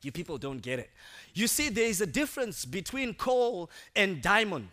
You 0.04 0.12
people 0.12 0.38
don't 0.38 0.62
get 0.62 0.78
it. 0.78 0.92
You 1.34 1.48
see, 1.48 1.70
there 1.70 1.88
is 1.88 2.00
a 2.02 2.06
difference 2.06 2.66
between 2.66 3.16
coal 3.16 3.72
and 3.96 4.22
diamond. 4.22 4.70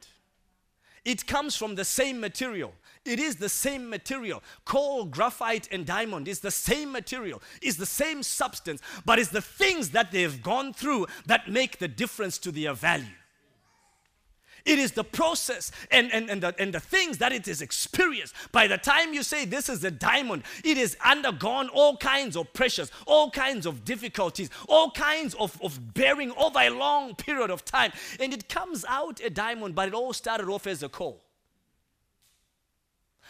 It 1.04 1.26
comes 1.26 1.56
from 1.56 1.74
the 1.74 1.84
same 1.84 2.20
material. 2.20 2.74
It 3.04 3.20
is 3.20 3.36
the 3.36 3.48
same 3.48 3.90
material. 3.90 4.42
Coal, 4.64 5.04
graphite, 5.04 5.68
and 5.70 5.84
diamond 5.84 6.26
is 6.26 6.40
the 6.40 6.50
same 6.50 6.90
material, 6.90 7.42
is 7.60 7.76
the 7.76 7.86
same 7.86 8.22
substance, 8.22 8.80
but 9.04 9.18
it's 9.18 9.30
the 9.30 9.42
things 9.42 9.90
that 9.90 10.10
they've 10.10 10.42
gone 10.42 10.72
through 10.72 11.06
that 11.26 11.50
make 11.50 11.78
the 11.78 11.88
difference 11.88 12.38
to 12.38 12.50
their 12.50 12.72
value. 12.72 13.06
It 14.64 14.78
is 14.78 14.92
the 14.92 15.04
process 15.04 15.70
and, 15.90 16.10
and, 16.12 16.30
and, 16.30 16.42
the, 16.42 16.54
and 16.58 16.72
the 16.72 16.80
things 16.80 17.18
that 17.18 17.32
it 17.32 17.46
is 17.46 17.60
experienced. 17.60 18.34
By 18.50 18.66
the 18.66 18.78
time 18.78 19.12
you 19.12 19.22
say 19.22 19.44
this 19.44 19.68
is 19.68 19.84
a 19.84 19.90
diamond, 19.90 20.44
it 20.64 20.78
has 20.78 20.96
undergone 21.04 21.68
all 21.68 21.98
kinds 21.98 22.34
of 22.34 22.50
pressures, 22.54 22.90
all 23.06 23.30
kinds 23.30 23.66
of 23.66 23.84
difficulties, 23.84 24.48
all 24.66 24.90
kinds 24.90 25.34
of, 25.34 25.60
of 25.62 25.92
bearing 25.92 26.32
over 26.38 26.60
a 26.60 26.70
long 26.70 27.14
period 27.14 27.50
of 27.50 27.66
time. 27.66 27.92
And 28.18 28.32
it 28.32 28.48
comes 28.48 28.86
out 28.88 29.20
a 29.20 29.28
diamond, 29.28 29.74
but 29.74 29.88
it 29.88 29.94
all 29.94 30.14
started 30.14 30.48
off 30.48 30.66
as 30.66 30.82
a 30.82 30.88
coal. 30.88 31.23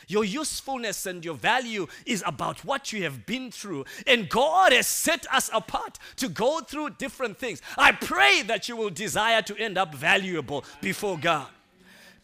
Your 0.08 0.24
usefulness 0.24 1.06
and 1.06 1.24
your 1.24 1.34
value 1.34 1.86
is 2.06 2.22
about 2.26 2.64
what 2.64 2.92
you 2.92 3.02
have 3.02 3.26
been 3.26 3.50
through. 3.50 3.84
And 4.06 4.28
God 4.28 4.72
has 4.72 4.86
set 4.86 5.26
us 5.32 5.50
apart 5.52 5.98
to 6.16 6.28
go 6.28 6.60
through 6.60 6.90
different 6.90 7.38
things. 7.38 7.62
I 7.76 7.92
pray 7.92 8.42
that 8.42 8.68
you 8.68 8.76
will 8.76 8.90
desire 8.90 9.42
to 9.42 9.56
end 9.56 9.78
up 9.78 9.94
valuable 9.94 10.64
before 10.80 11.18
God. 11.18 11.48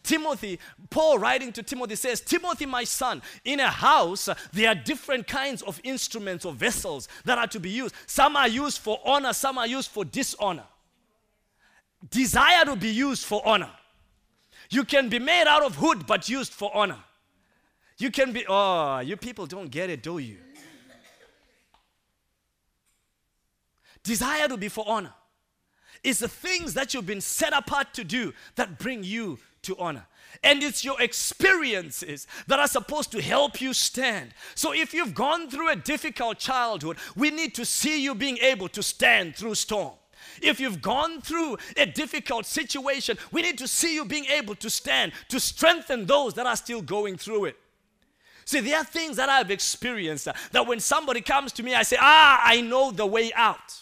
Timothy, 0.03 0.59
Paul 0.89 1.19
writing 1.19 1.51
to 1.53 1.63
Timothy 1.63 1.95
says, 1.95 2.21
Timothy, 2.21 2.65
my 2.65 2.83
son, 2.83 3.21
in 3.45 3.59
a 3.59 3.69
house, 3.69 4.29
there 4.51 4.69
are 4.69 4.75
different 4.75 5.27
kinds 5.27 5.61
of 5.61 5.79
instruments 5.83 6.43
or 6.43 6.53
vessels 6.53 7.07
that 7.25 7.37
are 7.37 7.47
to 7.47 7.59
be 7.59 7.69
used. 7.69 7.93
Some 8.07 8.35
are 8.35 8.47
used 8.47 8.79
for 8.79 8.99
honor, 9.05 9.33
some 9.33 9.57
are 9.57 9.67
used 9.67 9.91
for 9.91 10.03
dishonor. 10.03 10.63
Desire 12.09 12.65
to 12.65 12.75
be 12.75 12.89
used 12.89 13.23
for 13.25 13.45
honor. 13.45 13.69
You 14.71 14.85
can 14.85 15.09
be 15.09 15.19
made 15.19 15.45
out 15.47 15.63
of 15.63 15.81
wood 15.81 16.07
but 16.07 16.29
used 16.29 16.51
for 16.51 16.75
honor. 16.75 16.97
You 18.01 18.09
can 18.09 18.33
be, 18.33 18.43
oh, 18.49 18.97
you 18.97 19.15
people 19.15 19.45
don't 19.45 19.69
get 19.69 19.91
it, 19.91 20.01
do 20.01 20.17
you? 20.17 20.37
Desire 24.01 24.47
to 24.47 24.57
be 24.57 24.69
for 24.69 24.83
honor. 24.87 25.13
is 26.03 26.17
the 26.17 26.27
things 26.27 26.73
that 26.73 26.95
you've 26.95 27.05
been 27.05 27.21
set 27.21 27.53
apart 27.53 27.93
to 27.93 28.03
do 28.03 28.33
that 28.55 28.79
bring 28.79 29.03
you 29.03 29.37
to 29.61 29.77
honor. 29.77 30.07
And 30.43 30.63
it's 30.63 30.83
your 30.83 30.99
experiences 30.99 32.25
that 32.47 32.57
are 32.57 32.67
supposed 32.67 33.11
to 33.11 33.21
help 33.21 33.61
you 33.61 33.71
stand. 33.71 34.33
So 34.55 34.73
if 34.73 34.95
you've 34.95 35.13
gone 35.13 35.47
through 35.47 35.69
a 35.69 35.75
difficult 35.75 36.39
childhood, 36.39 36.97
we 37.15 37.29
need 37.29 37.53
to 37.53 37.65
see 37.65 38.01
you 38.03 38.15
being 38.15 38.39
able 38.39 38.69
to 38.69 38.81
stand 38.81 39.35
through 39.35 39.53
storm. 39.53 39.93
If 40.41 40.59
you've 40.59 40.81
gone 40.81 41.21
through 41.21 41.57
a 41.77 41.85
difficult 41.85 42.47
situation, 42.47 43.19
we 43.31 43.43
need 43.43 43.59
to 43.59 43.67
see 43.67 43.93
you 43.93 44.05
being 44.05 44.25
able 44.25 44.55
to 44.55 44.71
stand 44.71 45.11
to 45.29 45.39
strengthen 45.39 46.07
those 46.07 46.33
that 46.33 46.47
are 46.47 46.55
still 46.55 46.81
going 46.81 47.17
through 47.17 47.45
it. 47.45 47.57
See, 48.51 48.59
there 48.59 48.79
are 48.79 48.83
things 48.83 49.15
that 49.15 49.29
I've 49.29 49.49
experienced 49.49 50.25
that 50.25 50.67
when 50.67 50.81
somebody 50.81 51.21
comes 51.21 51.53
to 51.53 51.63
me, 51.63 51.73
I 51.73 51.83
say, 51.83 51.95
Ah, 51.97 52.41
I 52.43 52.59
know 52.59 52.91
the 52.91 53.05
way 53.05 53.31
out. 53.33 53.79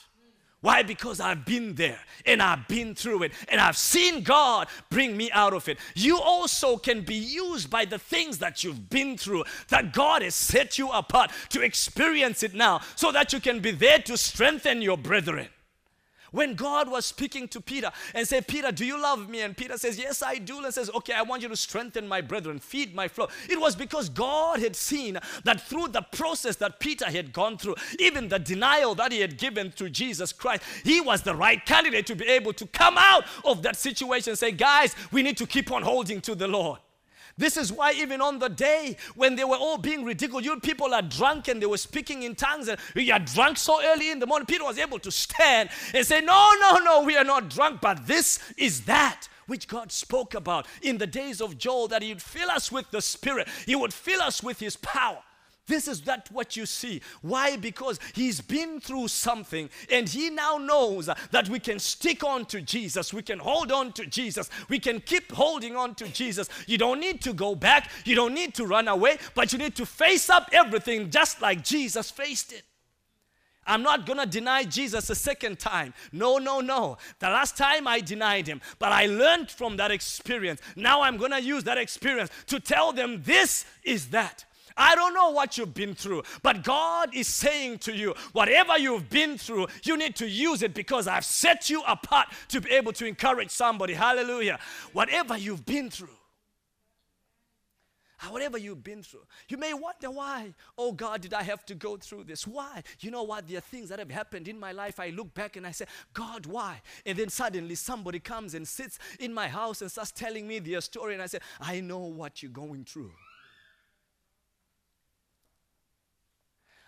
Why? 0.62 0.84
Because 0.84 1.20
I've 1.20 1.44
been 1.44 1.74
there 1.74 1.98
and 2.24 2.40
I've 2.40 2.68
been 2.68 2.94
through 2.94 3.24
it 3.24 3.32
and 3.48 3.60
I've 3.60 3.78
seen 3.78 4.22
God 4.22 4.68
bring 4.92 5.18
me 5.18 5.32
out 5.32 5.54
of 5.56 5.68
it. 5.70 5.80
You 5.96 6.20
also 6.20 6.78
can 6.78 7.02
be 7.02 7.16
used 7.16 7.72
by 7.72 7.86
the 7.86 7.98
things 7.98 8.38
that 8.38 8.64
you've 8.64 8.92
been 8.92 9.18
through, 9.18 9.46
that 9.70 9.92
God 9.92 10.22
has 10.22 10.36
set 10.36 10.78
you 10.78 10.92
apart 10.92 11.32
to 11.50 11.64
experience 11.64 12.44
it 12.44 12.54
now 12.54 12.82
so 12.96 13.12
that 13.12 13.34
you 13.34 13.40
can 13.40 13.62
be 13.62 13.72
there 13.72 13.98
to 13.98 14.18
strengthen 14.18 14.84
your 14.84 14.98
brethren. 14.98 15.48
When 16.32 16.56
God 16.56 16.90
was 16.90 17.06
speaking 17.06 17.48
to 17.50 17.62
Peter 17.62 17.92
and 18.14 18.28
said, 18.28 18.48
Peter, 18.48 18.72
do 18.72 18.86
you 18.86 19.02
love 19.02 19.30
me? 19.30 19.42
And 19.42 19.56
Peter 19.56 19.78
says, 19.78 19.98
Yes, 19.98 20.22
I 20.22 20.38
do. 20.38 20.64
And 20.64 20.74
says, 20.74 20.90
Okay, 20.90 21.14
I 21.14 21.22
want 21.22 21.42
you 21.42 21.50
to 21.50 21.56
strengthen 21.56 22.08
my 22.08 22.22
brethren, 22.22 22.60
feed 22.60 22.94
my 22.94 23.08
flock. 23.08 23.32
It 23.50 23.60
was 23.60 23.76
because 23.76 24.10
God 24.10 24.60
had 24.60 24.76
seen 24.76 25.20
that 25.44 25.62
through 25.62 25.90
the 25.90 26.02
process 26.02 26.56
that 26.58 26.80
Peter 26.80 27.06
had 27.06 27.34
gone 27.34 27.58
through, 27.58 27.76
even 28.00 28.30
the 28.30 28.40
denial 28.40 28.96
that 28.96 29.12
he 29.12 29.22
had 29.22 29.38
given 29.38 29.72
to 29.74 29.90
Jesus 29.90 30.32
Christ, 30.32 30.64
he 30.84 31.02
was 31.02 31.22
the 31.22 31.36
right 31.36 31.64
candidate 31.66 32.06
to 32.08 32.16
be 32.16 32.26
able 32.26 32.54
to 32.54 32.68
come 32.68 32.96
out 32.98 33.26
of 33.44 33.62
that 33.64 33.76
situation 33.76 34.32
and 34.32 34.40
say, 34.40 34.52
Guys, 34.52 34.96
we 35.12 35.24
need 35.24 35.38
to 35.38 35.48
keep 35.48 35.72
on 35.72 35.82
holding 35.82 36.22
to 36.22 36.36
the 36.36 36.48
Lord. 36.48 36.80
This 37.40 37.56
is 37.56 37.72
why, 37.72 37.94
even 37.94 38.20
on 38.20 38.38
the 38.38 38.50
day 38.50 38.98
when 39.16 39.38
they 39.38 39.46
were 39.46 39.56
all 39.56 39.78
being 39.78 40.04
ridiculed, 40.04 40.44
you 40.44 40.60
people 40.60 40.94
are 40.94 41.02
drunk 41.02 41.48
and 41.48 41.62
they 41.62 41.66
were 41.66 41.78
speaking 41.78 42.24
in 42.24 42.36
tongues, 42.36 42.68
and 42.68 42.78
you 42.94 43.14
are 43.14 43.20
drunk 43.20 43.58
so 43.58 43.82
early 43.82 44.12
in 44.12 44.20
the 44.20 44.28
morning. 44.28 44.46
Peter 44.46 44.66
was 44.66 44.78
able 44.78 45.00
to 45.00 45.10
stand 45.10 45.70
and 45.94 46.06
say, 46.06 46.20
No, 46.20 46.52
no, 46.60 46.80
no, 46.80 47.02
we 47.04 47.16
are 47.16 47.24
not 47.24 47.50
drunk, 47.50 47.80
but 47.80 48.06
this 48.06 48.40
is 48.58 48.82
that 48.82 49.30
which 49.48 49.70
God 49.70 49.90
spoke 49.90 50.36
about 50.36 50.68
in 50.82 50.98
the 50.98 51.08
days 51.08 51.40
of 51.40 51.58
Joel 51.58 51.88
that 51.88 52.02
He 52.02 52.10
would 52.10 52.22
fill 52.22 52.52
us 52.52 52.74
with 52.74 52.92
the 52.92 53.02
Spirit, 53.02 53.48
He 53.66 53.76
would 53.76 53.94
fill 53.94 54.22
us 54.22 54.44
with 54.44 54.60
His 54.60 54.76
power. 54.76 55.24
This 55.70 55.88
is 55.88 56.02
that 56.02 56.30
what 56.32 56.58
you 56.58 56.66
see. 56.66 57.02
Why? 57.22 57.56
Because 57.56 58.00
he's 58.16 58.42
been 58.42 58.82
through 58.82 59.08
something 59.08 59.70
and 59.90 60.10
he 60.10 60.32
now 60.32 60.58
knows 60.58 61.10
that 61.32 61.48
we 61.48 61.60
can 61.60 61.78
stick 61.78 62.24
on 62.24 62.46
to 62.48 62.60
Jesus. 62.60 63.14
We 63.14 63.22
can 63.22 63.38
hold 63.38 63.72
on 63.72 63.94
to 63.94 64.06
Jesus. 64.08 64.50
We 64.68 64.80
can 64.80 65.00
keep 65.00 65.32
holding 65.32 65.76
on 65.76 65.94
to 65.96 66.08
Jesus. 66.10 66.50
You 66.66 66.80
don't 66.80 67.00
need 67.00 67.22
to 67.22 67.34
go 67.34 67.54
back. 67.54 67.92
You 68.04 68.16
don't 68.16 68.34
need 68.34 68.56
to 68.56 68.66
run 68.66 68.88
away, 68.88 69.20
but 69.36 69.54
you 69.54 69.60
need 69.60 69.76
to 69.76 69.86
face 69.86 70.28
up 70.28 70.50
everything 70.52 71.12
just 71.12 71.40
like 71.40 71.64
Jesus 71.64 72.10
faced 72.10 72.52
it. 72.52 72.64
I'm 73.68 73.84
not 73.84 74.08
going 74.08 74.18
to 74.18 74.26
deny 74.26 74.64
Jesus 74.64 75.12
a 75.12 75.16
second 75.16 75.60
time. 75.60 75.94
No, 76.12 76.40
no, 76.40 76.60
no. 76.60 76.98
The 77.20 77.30
last 77.30 77.56
time 77.56 77.88
I 77.88 78.00
denied 78.00 78.48
him, 78.48 78.62
but 78.80 78.92
I 78.92 79.06
learned 79.06 79.52
from 79.52 79.78
that 79.78 79.92
experience. 79.92 80.60
Now 80.76 81.04
I'm 81.04 81.18
going 81.18 81.32
to 81.32 81.42
use 81.42 81.64
that 81.66 81.78
experience 81.78 82.32
to 82.48 82.60
tell 82.60 82.92
them 82.92 83.22
this 83.24 83.66
is 83.84 84.08
that. 84.08 84.46
I 84.80 84.96
don't 84.96 85.14
know 85.14 85.32
what 85.32 85.58
you've 85.58 85.74
been 85.74 85.94
through, 85.94 86.24
but 86.42 86.64
God 86.64 87.14
is 87.14 87.28
saying 87.28 87.80
to 87.80 87.94
you, 87.94 88.16
whatever 88.32 88.78
you've 88.78 89.10
been 89.10 89.38
through, 89.38 89.68
you 89.84 89.98
need 89.98 90.16
to 90.16 90.28
use 90.28 90.64
it 90.64 90.74
because 90.74 91.06
I've 91.06 91.26
set 91.26 91.70
you 91.70 91.84
apart 91.86 92.30
to 92.48 92.62
be 92.62 92.72
able 92.72 92.94
to 92.94 93.06
encourage 93.06 93.50
somebody. 93.50 93.94
Hallelujah. 93.94 94.58
Whatever 94.94 95.38
you've 95.38 95.66
been 95.66 95.90
through, 95.90 96.08
ah, 98.24 98.32
whatever 98.32 98.58
you've 98.58 98.82
been 98.82 99.04
through. 99.04 99.26
You 99.50 99.58
may 99.58 99.74
wonder 99.74 100.12
why, 100.12 100.54
oh 100.78 100.94
God, 100.94 101.20
did 101.20 101.34
I 101.34 101.44
have 101.44 101.66
to 101.66 101.76
go 101.76 101.98
through 101.98 102.24
this? 102.24 102.48
Why? 102.48 102.82
You 103.02 103.12
know 103.12 103.24
what? 103.24 103.50
There 103.50 103.58
are 103.58 103.62
things 103.62 103.90
that 103.90 104.00
have 104.00 104.12
happened 104.12 104.48
in 104.48 104.58
my 104.58 104.72
life. 104.72 104.98
I 104.98 105.10
look 105.10 105.34
back 105.34 105.58
and 105.58 105.68
I 105.68 105.72
say, 105.72 105.88
God, 106.14 106.46
why? 106.46 106.82
And 107.06 107.18
then 107.18 107.28
suddenly 107.28 107.76
somebody 107.76 108.20
comes 108.20 108.54
and 108.54 108.66
sits 108.66 108.98
in 109.20 109.34
my 109.34 109.50
house 109.50 109.82
and 109.82 109.92
starts 109.92 110.12
telling 110.12 110.48
me 110.48 110.60
their 110.60 110.80
story, 110.80 111.16
and 111.16 111.22
I 111.22 111.26
say, 111.26 111.40
I 111.60 111.82
know 111.82 112.00
what 112.00 112.42
you're 112.42 112.50
going 112.50 112.86
through. 112.86 113.12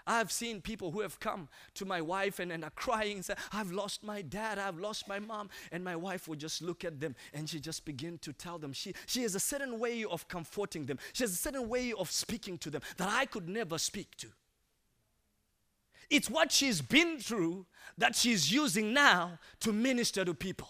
I've 0.05 0.31
seen 0.31 0.62
people 0.62 0.91
who 0.91 1.01
have 1.01 1.20
come 1.20 1.50
to 1.75 1.86
my 1.86 2.01
wife 2.01 2.39
and, 2.39 2.51
and 2.51 2.63
are 2.63 2.72
crying 2.72 3.17
and 3.17 3.25
say, 3.25 3.36
I've 3.51 3.72
lost 3.72 4.03
my 4.03 4.22
dad, 4.22 4.60
I've 4.60 4.79
lost 4.79 5.08
my 5.08 5.20
mom. 5.20 5.50
And 5.72 5.84
my 5.84 5.96
wife 5.96 6.27
would 6.27 6.39
just 6.39 6.62
look 6.62 6.84
at 6.84 7.00
them 7.00 7.15
and 7.34 7.50
she 7.50 7.60
just 7.60 7.86
begin 7.86 8.17
to 8.20 8.34
tell 8.34 8.58
them. 8.58 8.74
She, 8.74 8.93
she 9.05 9.22
has 9.24 9.36
a 9.36 9.39
certain 9.39 9.79
way 9.79 10.03
of 10.03 10.27
comforting 10.27 10.86
them, 10.86 11.00
she 11.13 11.24
has 11.24 11.31
a 11.31 11.36
certain 11.36 11.70
way 11.70 11.93
of 11.93 12.12
speaking 12.12 12.58
to 12.60 12.69
them 12.69 12.82
that 12.97 13.10
I 13.10 13.26
could 13.26 13.47
never 13.47 13.78
speak 13.78 14.15
to. 14.17 14.28
It's 16.10 16.30
what 16.30 16.52
she's 16.52 16.82
been 16.82 17.19
through 17.19 17.65
that 17.97 18.15
she's 18.15 18.52
using 18.52 18.93
now 18.93 19.39
to 19.62 19.71
minister 19.71 20.26
to 20.26 20.34
people. 20.34 20.67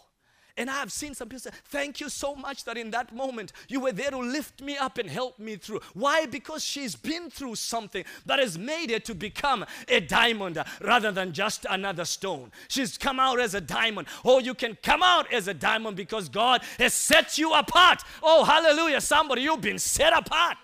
And 0.58 0.70
I 0.70 0.80
have 0.80 0.92
seen 0.92 1.14
some 1.14 1.30
people 1.30 1.40
say, 1.40 1.52
Thank 1.66 2.00
you 2.02 2.10
so 2.10 2.36
much 2.36 2.66
that 2.66 2.78
in 2.78 2.92
that 2.92 3.16
moment 3.16 3.54
you 3.68 3.80
were 3.80 3.92
there 3.92 4.12
to 4.12 4.18
lift 4.18 4.62
me 4.62 4.78
up 4.78 4.98
and 4.98 5.10
help 5.10 5.40
me 5.40 5.56
through. 5.56 5.80
Why? 5.94 6.26
Because 6.26 6.64
she's 6.64 6.96
been 6.96 7.30
through 7.30 7.56
something 7.56 8.04
that 8.26 8.40
has 8.40 8.58
made 8.58 8.92
her 8.92 9.00
to 9.00 9.16
become 9.16 9.66
a 9.88 10.00
diamond 10.00 10.62
rather 10.82 11.12
than 11.12 11.34
just 11.34 11.66
another 11.70 12.06
stone. 12.06 12.52
She's 12.68 12.98
come 12.98 13.20
out 13.20 13.40
as 13.40 13.54
a 13.56 13.62
diamond. 13.62 14.08
Oh, 14.26 14.40
you 14.40 14.54
can 14.54 14.78
come 14.84 15.02
out 15.04 15.32
as 15.32 15.48
a 15.48 15.54
diamond 15.54 15.96
because 15.98 16.30
God 16.30 16.62
has 16.80 16.94
set 16.94 17.38
you 17.38 17.54
apart. 17.54 18.04
Oh, 18.22 18.44
hallelujah. 18.44 19.02
Somebody, 19.02 19.44
you've 19.44 19.62
been 19.62 19.80
set 19.80 20.14
apart. 20.14 20.58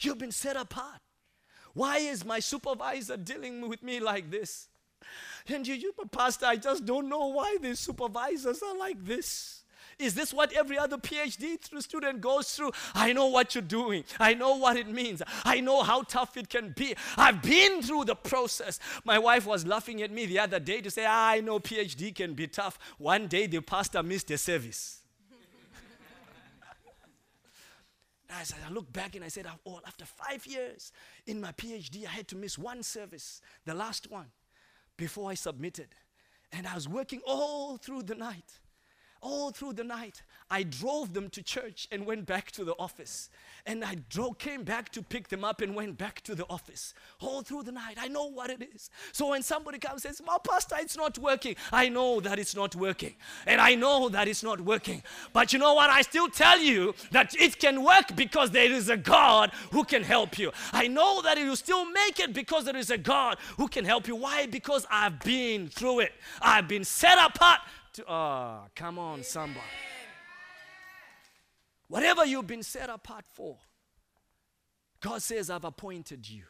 You've 0.00 0.18
been 0.18 0.32
set 0.32 0.56
apart. 0.56 1.00
Why 1.74 1.98
is 1.98 2.24
my 2.24 2.40
supervisor 2.40 3.16
dealing 3.16 3.68
with 3.68 3.82
me 3.82 4.00
like 4.00 4.30
this? 4.30 4.68
And 5.48 5.66
you, 5.66 5.74
you, 5.74 5.92
Pastor, 6.10 6.46
I 6.46 6.56
just 6.56 6.84
don't 6.84 7.08
know 7.08 7.26
why 7.28 7.56
these 7.60 7.78
supervisors 7.78 8.62
are 8.62 8.76
like 8.76 9.04
this. 9.04 9.62
Is 9.98 10.14
this 10.14 10.32
what 10.32 10.52
every 10.52 10.78
other 10.78 10.96
PhD 10.96 11.58
student 11.82 12.20
goes 12.20 12.54
through? 12.54 12.72
I 12.94 13.12
know 13.12 13.26
what 13.26 13.54
you're 13.54 13.62
doing. 13.62 14.04
I 14.18 14.34
know 14.34 14.56
what 14.56 14.76
it 14.76 14.88
means. 14.88 15.22
I 15.44 15.60
know 15.60 15.82
how 15.82 16.02
tough 16.02 16.36
it 16.36 16.48
can 16.48 16.72
be. 16.76 16.96
I've 17.16 17.42
been 17.42 17.82
through 17.82 18.06
the 18.06 18.16
process. 18.16 18.80
My 19.04 19.18
wife 19.18 19.46
was 19.46 19.66
laughing 19.66 20.02
at 20.02 20.10
me 20.10 20.26
the 20.26 20.38
other 20.38 20.58
day 20.58 20.80
to 20.80 20.90
say, 20.90 21.04
ah, 21.06 21.30
I 21.30 21.40
know 21.40 21.60
PhD 21.60 22.14
can 22.14 22.34
be 22.34 22.46
tough. 22.46 22.78
One 22.98 23.28
day 23.28 23.46
the 23.46 23.60
pastor 23.60 24.02
missed 24.02 24.30
a 24.30 24.38
service. 24.38 25.00
I, 28.30 28.42
said, 28.44 28.58
I 28.66 28.72
look 28.72 28.92
back 28.92 29.14
and 29.14 29.24
I 29.24 29.28
said, 29.28 29.46
oh, 29.66 29.80
after 29.86 30.04
five 30.04 30.46
years 30.46 30.90
in 31.26 31.40
my 31.40 31.52
PhD, 31.52 32.06
I 32.06 32.10
had 32.10 32.28
to 32.28 32.36
miss 32.36 32.58
one 32.58 32.82
service, 32.82 33.40
the 33.64 33.74
last 33.74 34.10
one 34.10 34.26
before 34.96 35.30
I 35.30 35.34
submitted. 35.34 35.88
And 36.52 36.66
I 36.66 36.74
was 36.74 36.88
working 36.88 37.20
all 37.26 37.76
through 37.76 38.02
the 38.02 38.14
night. 38.14 38.60
All 39.22 39.52
through 39.52 39.74
the 39.74 39.84
night, 39.84 40.22
I 40.50 40.64
drove 40.64 41.14
them 41.14 41.30
to 41.30 41.42
church 41.42 41.86
and 41.92 42.04
went 42.04 42.26
back 42.26 42.50
to 42.52 42.64
the 42.64 42.74
office. 42.76 43.30
And 43.64 43.84
I 43.84 43.94
drove, 44.10 44.38
came 44.38 44.64
back 44.64 44.90
to 44.90 45.02
pick 45.02 45.28
them 45.28 45.44
up 45.44 45.60
and 45.60 45.76
went 45.76 45.96
back 45.96 46.22
to 46.22 46.34
the 46.34 46.44
office. 46.50 46.92
All 47.20 47.42
through 47.42 47.62
the 47.62 47.70
night, 47.70 47.98
I 48.00 48.08
know 48.08 48.26
what 48.26 48.50
it 48.50 48.68
is. 48.74 48.90
So 49.12 49.28
when 49.28 49.44
somebody 49.44 49.78
comes 49.78 50.04
and 50.04 50.16
says, 50.16 50.26
My 50.26 50.38
Pastor, 50.42 50.74
it's 50.80 50.96
not 50.96 51.18
working," 51.18 51.54
I 51.72 51.88
know 51.88 52.18
that 52.20 52.40
it's 52.40 52.56
not 52.56 52.74
working, 52.74 53.14
and 53.46 53.60
I 53.60 53.76
know 53.76 54.08
that 54.08 54.26
it's 54.26 54.42
not 54.42 54.60
working. 54.60 55.04
But 55.32 55.52
you 55.52 55.60
know 55.60 55.74
what? 55.74 55.88
I 55.88 56.02
still 56.02 56.28
tell 56.28 56.58
you 56.58 56.92
that 57.12 57.36
it 57.36 57.60
can 57.60 57.84
work 57.84 58.16
because 58.16 58.50
there 58.50 58.72
is 58.72 58.88
a 58.88 58.96
God 58.96 59.52
who 59.70 59.84
can 59.84 60.02
help 60.02 60.36
you. 60.36 60.50
I 60.72 60.88
know 60.88 61.22
that 61.22 61.38
you 61.38 61.54
still 61.54 61.84
make 61.84 62.18
it 62.18 62.34
because 62.34 62.64
there 62.64 62.76
is 62.76 62.90
a 62.90 62.98
God 62.98 63.38
who 63.56 63.68
can 63.68 63.84
help 63.84 64.08
you. 64.08 64.16
Why? 64.16 64.46
Because 64.46 64.84
I've 64.90 65.20
been 65.20 65.68
through 65.68 66.00
it. 66.00 66.12
I've 66.40 66.66
been 66.66 66.84
set 66.84 67.18
apart 67.24 67.60
to, 67.94 68.10
oh, 68.10 68.64
come 68.74 68.98
on, 68.98 69.22
somebody. 69.22 69.66
Whatever 71.88 72.24
you've 72.24 72.46
been 72.46 72.62
set 72.62 72.88
apart 72.88 73.24
for, 73.32 73.58
God 75.00 75.20
says, 75.20 75.50
I've 75.50 75.64
appointed 75.64 76.28
you. 76.28 76.44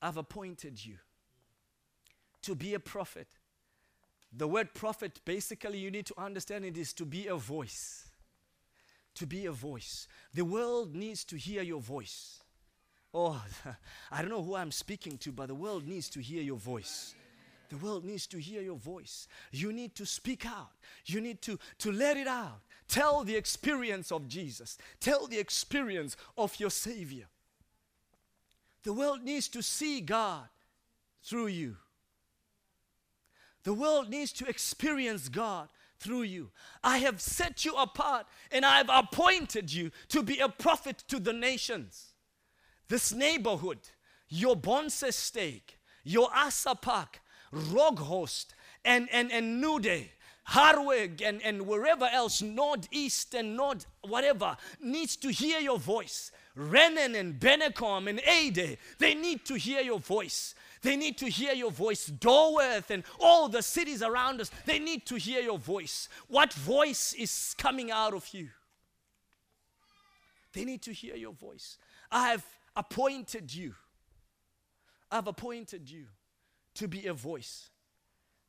I've 0.00 0.16
appointed 0.16 0.84
you 0.84 0.96
to 2.42 2.54
be 2.54 2.74
a 2.74 2.80
prophet. 2.80 3.26
The 4.32 4.46
word 4.46 4.72
prophet, 4.74 5.20
basically, 5.24 5.78
you 5.78 5.90
need 5.90 6.06
to 6.06 6.14
understand 6.18 6.64
it 6.64 6.76
is 6.78 6.92
to 6.94 7.04
be 7.04 7.26
a 7.26 7.36
voice. 7.36 8.08
To 9.16 9.26
be 9.26 9.46
a 9.46 9.52
voice. 9.52 10.06
The 10.32 10.44
world 10.44 10.94
needs 10.94 11.24
to 11.24 11.36
hear 11.36 11.62
your 11.62 11.80
voice. 11.80 12.40
Oh, 13.12 13.42
I 14.10 14.22
don't 14.22 14.30
know 14.30 14.42
who 14.42 14.54
I'm 14.54 14.70
speaking 14.70 15.18
to, 15.18 15.32
but 15.32 15.48
the 15.48 15.54
world 15.54 15.86
needs 15.86 16.08
to 16.10 16.20
hear 16.20 16.42
your 16.42 16.58
voice. 16.58 17.14
The 17.68 17.76
world 17.76 18.04
needs 18.04 18.26
to 18.28 18.38
hear 18.38 18.62
your 18.62 18.78
voice. 18.78 19.28
You 19.52 19.72
need 19.72 19.94
to 19.96 20.06
speak 20.06 20.46
out. 20.46 20.72
You 21.04 21.20
need 21.20 21.42
to, 21.42 21.58
to 21.78 21.92
let 21.92 22.16
it 22.16 22.26
out. 22.26 22.60
Tell 22.88 23.24
the 23.24 23.36
experience 23.36 24.10
of 24.10 24.28
Jesus. 24.28 24.78
Tell 25.00 25.26
the 25.26 25.38
experience 25.38 26.16
of 26.36 26.58
your 26.58 26.70
Savior. 26.70 27.26
The 28.84 28.92
world 28.92 29.22
needs 29.22 29.48
to 29.48 29.62
see 29.62 30.00
God 30.00 30.48
through 31.22 31.48
you. 31.48 31.76
The 33.64 33.74
world 33.74 34.08
needs 34.08 34.32
to 34.34 34.48
experience 34.48 35.28
God 35.28 35.68
through 35.98 36.22
you. 36.22 36.50
I 36.82 36.98
have 36.98 37.20
set 37.20 37.66
you 37.66 37.74
apart 37.74 38.26
and 38.50 38.64
I 38.64 38.78
have 38.78 38.88
appointed 38.90 39.72
you 39.72 39.90
to 40.08 40.22
be 40.22 40.38
a 40.38 40.48
prophet 40.48 41.04
to 41.08 41.18
the 41.18 41.34
nations. 41.34 42.14
This 42.88 43.12
neighborhood, 43.12 43.80
your 44.28 44.56
Bonse 44.56 45.14
Steak, 45.14 45.78
your 46.04 46.30
Asa 46.34 46.74
Park, 46.74 47.20
Roghost, 47.52 48.54
and, 48.84 49.08
and, 49.12 49.30
and 49.32 49.60
Nude, 49.60 50.08
Haarweg, 50.50 51.22
and, 51.22 51.42
and 51.42 51.66
wherever 51.66 52.06
else, 52.06 52.40
Northeast 52.40 53.34
and 53.34 53.56
North, 53.56 53.86
whatever, 54.02 54.56
needs 54.80 55.16
to 55.16 55.30
hear 55.30 55.60
your 55.60 55.78
voice. 55.78 56.30
Renkum 56.56 57.18
and 57.18 57.38
Bennekom 57.38 58.08
and 58.08 58.20
Ede, 58.20 58.78
they 58.98 59.14
need 59.14 59.44
to 59.44 59.54
hear 59.54 59.80
your 59.80 60.00
voice. 60.00 60.54
They 60.82 60.96
need 60.96 61.18
to 61.18 61.26
hear 61.26 61.52
your 61.52 61.70
voice. 61.70 62.08
Doorwerth 62.08 62.90
and 62.90 63.04
all 63.20 63.48
the 63.48 63.62
cities 63.62 64.02
around 64.02 64.40
us, 64.40 64.50
they 64.64 64.78
need 64.78 65.06
to 65.06 65.16
hear 65.16 65.40
your 65.40 65.58
voice. 65.58 66.08
What 66.28 66.52
voice 66.52 67.12
is 67.12 67.54
coming 67.58 67.90
out 67.90 68.14
of 68.14 68.26
you? 68.32 68.48
They 70.52 70.64
need 70.64 70.82
to 70.82 70.92
hear 70.92 71.14
your 71.14 71.32
voice. 71.32 71.78
I 72.10 72.30
have 72.30 72.44
appointed 72.74 73.54
you. 73.54 73.74
I've 75.10 75.26
appointed 75.26 75.90
you 75.90 76.06
to 76.78 76.86
be 76.86 77.06
a 77.08 77.12
voice, 77.12 77.70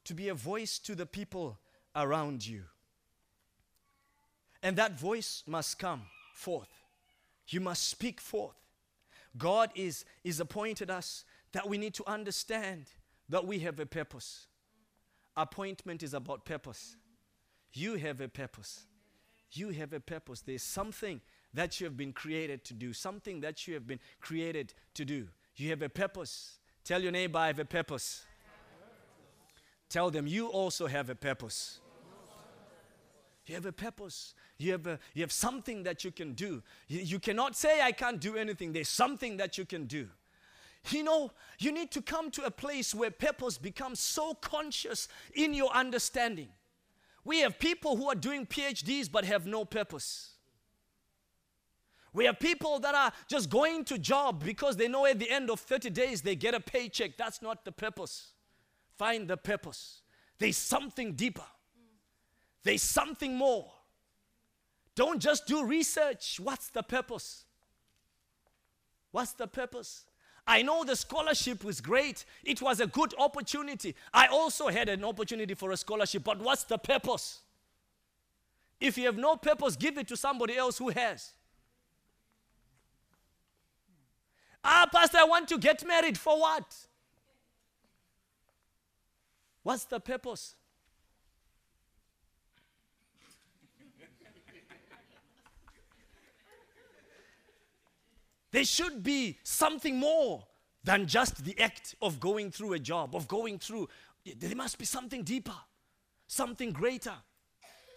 to 0.05 0.13
be 0.13 0.29
a 0.29 0.35
voice 0.35 0.77
to 0.77 0.93
the 0.93 1.07
people 1.07 1.57
around 1.95 2.45
you. 2.45 2.63
And 4.61 4.75
that 4.75 4.99
voice 4.99 5.43
must 5.47 5.79
come 5.79 6.03
forth. 6.35 6.69
You 7.47 7.59
must 7.59 7.87
speak 7.87 8.21
forth. 8.21 8.55
God 9.35 9.71
is, 9.73 10.05
is 10.23 10.39
appointed 10.39 10.91
us 10.91 11.25
that 11.53 11.67
we 11.67 11.79
need 11.79 11.95
to 11.95 12.07
understand 12.07 12.85
that 13.29 13.47
we 13.47 13.59
have 13.59 13.79
a 13.79 13.87
purpose. 13.87 14.45
Appointment 15.35 16.03
is 16.03 16.13
about 16.13 16.45
purpose. 16.45 16.97
You 17.73 17.95
have 17.95 18.21
a 18.21 18.27
purpose. 18.27 18.85
You 19.51 19.69
have 19.69 19.91
a 19.93 19.99
purpose. 19.99 20.41
There's 20.41 20.61
something 20.61 21.21
that 21.55 21.79
you 21.79 21.85
have 21.85 21.97
been 21.97 22.13
created 22.13 22.63
to 22.65 22.75
do, 22.75 22.93
something 22.93 23.39
that 23.41 23.67
you 23.67 23.73
have 23.73 23.87
been 23.87 23.99
created 24.21 24.75
to 24.93 25.03
do. 25.03 25.29
You 25.55 25.71
have 25.71 25.81
a 25.81 25.89
purpose. 25.89 26.58
Tell 26.89 27.03
your 27.03 27.11
neighbor, 27.11 27.37
I 27.37 27.45
have 27.45 27.59
a 27.59 27.65
purpose. 27.65 28.25
Tell 29.89 30.09
them, 30.09 30.25
you 30.25 30.47
also 30.47 30.87
have 30.87 31.11
a 31.11 31.13
purpose. 31.13 31.81
You 33.45 33.53
have 33.53 33.67
a 33.67 33.71
purpose. 33.71 34.33
You 34.57 34.71
have, 34.71 34.87
a, 34.87 34.99
you 35.13 35.21
have 35.21 35.31
something 35.31 35.83
that 35.83 36.03
you 36.03 36.09
can 36.09 36.33
do. 36.33 36.63
You, 36.87 37.01
you 37.01 37.19
cannot 37.19 37.55
say, 37.55 37.79
I 37.79 37.91
can't 37.91 38.19
do 38.19 38.37
anything. 38.37 38.73
There's 38.73 38.89
something 38.89 39.37
that 39.37 39.55
you 39.55 39.65
can 39.65 39.85
do. 39.85 40.07
You 40.89 41.03
know, 41.03 41.29
you 41.59 41.71
need 41.71 41.91
to 41.91 42.01
come 42.01 42.31
to 42.31 42.45
a 42.45 42.49
place 42.49 42.95
where 42.95 43.11
purpose 43.11 43.59
becomes 43.59 43.99
so 43.99 44.33
conscious 44.33 45.07
in 45.35 45.53
your 45.53 45.71
understanding. 45.71 46.49
We 47.23 47.41
have 47.41 47.59
people 47.59 47.97
who 47.97 48.09
are 48.09 48.15
doing 48.15 48.47
PhDs 48.47 49.11
but 49.11 49.25
have 49.25 49.45
no 49.45 49.63
purpose. 49.63 50.31
We 52.13 52.25
have 52.25 52.39
people 52.39 52.79
that 52.79 52.95
are 52.95 53.11
just 53.27 53.49
going 53.49 53.85
to 53.85 53.97
job 53.97 54.43
because 54.43 54.77
they 54.77 54.87
know 54.87 55.05
at 55.05 55.19
the 55.19 55.29
end 55.29 55.49
of 55.49 55.59
30 55.59 55.89
days 55.91 56.21
they 56.21 56.35
get 56.35 56.53
a 56.53 56.59
paycheck. 56.59 57.17
That's 57.17 57.41
not 57.41 57.65
the 57.65 57.71
purpose. 57.71 58.31
Find 58.97 59.27
the 59.27 59.37
purpose. 59.37 60.01
There's 60.39 60.57
something 60.57 61.13
deeper. 61.13 61.45
There's 62.63 62.81
something 62.81 63.35
more. 63.35 63.71
Don't 64.95 65.19
just 65.19 65.45
do 65.45 65.63
research. 65.63 66.39
What's 66.41 66.69
the 66.69 66.83
purpose? 66.83 67.45
What's 69.11 69.33
the 69.33 69.47
purpose? 69.47 70.05
I 70.45 70.63
know 70.63 70.83
the 70.83 70.95
scholarship 70.95 71.63
was 71.63 71.79
great. 71.79 72.25
It 72.43 72.61
was 72.61 72.79
a 72.79 72.87
good 72.87 73.13
opportunity. 73.19 73.95
I 74.13 74.27
also 74.27 74.69
had 74.69 74.89
an 74.89 75.03
opportunity 75.03 75.53
for 75.53 75.71
a 75.71 75.77
scholarship, 75.77 76.23
but 76.23 76.39
what's 76.39 76.63
the 76.63 76.77
purpose? 76.77 77.41
If 78.79 78.97
you 78.97 79.05
have 79.05 79.17
no 79.17 79.35
purpose, 79.35 79.75
give 79.75 79.97
it 79.97 80.07
to 80.07 80.17
somebody 80.17 80.57
else 80.57 80.77
who 80.77 80.89
has. 80.89 81.33
Ah, 84.71 84.87
Pastor, 84.91 85.17
I 85.17 85.23
want 85.23 85.47
to 85.47 85.57
get 85.57 85.83
married. 85.87 86.15
For 86.15 86.39
what? 86.39 86.75
What's 89.63 89.85
the 89.85 89.99
purpose? 89.99 90.55
There 98.51 98.63
should 98.63 99.01
be 99.01 99.39
something 99.43 99.97
more 99.97 100.45
than 100.83 101.07
just 101.07 101.43
the 101.43 101.59
act 101.59 101.95
of 101.99 102.19
going 102.19 102.51
through 102.51 102.73
a 102.73 102.79
job, 102.79 103.15
of 103.15 103.27
going 103.27 103.57
through. 103.57 103.89
There 104.37 104.55
must 104.55 104.77
be 104.77 104.85
something 104.85 105.23
deeper, 105.23 105.57
something 106.27 106.71
greater. 106.71 107.15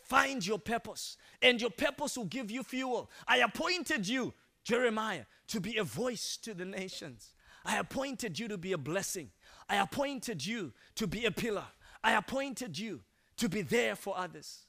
Find 0.04 0.44
your 0.44 0.58
purpose, 0.58 1.18
and 1.42 1.60
your 1.60 1.70
purpose 1.70 2.16
will 2.16 2.24
give 2.24 2.50
you 2.50 2.62
fuel. 2.62 3.10
I 3.28 3.38
appointed 3.38 4.08
you, 4.08 4.32
Jeremiah, 4.64 5.24
to 5.48 5.60
be 5.60 5.76
a 5.76 5.84
voice 5.84 6.36
to 6.38 6.54
the 6.54 6.64
nations. 6.64 7.34
I 7.64 7.78
appointed 7.78 8.38
you 8.38 8.48
to 8.48 8.58
be 8.58 8.72
a 8.72 8.78
blessing. 8.78 9.30
I 9.68 9.76
appointed 9.76 10.44
you 10.44 10.72
to 10.96 11.06
be 11.06 11.24
a 11.26 11.30
pillar. 11.30 11.66
I 12.02 12.12
appointed 12.12 12.78
you 12.78 13.02
to 13.36 13.48
be 13.48 13.62
there 13.62 13.94
for 13.96 14.18
others. 14.18 14.66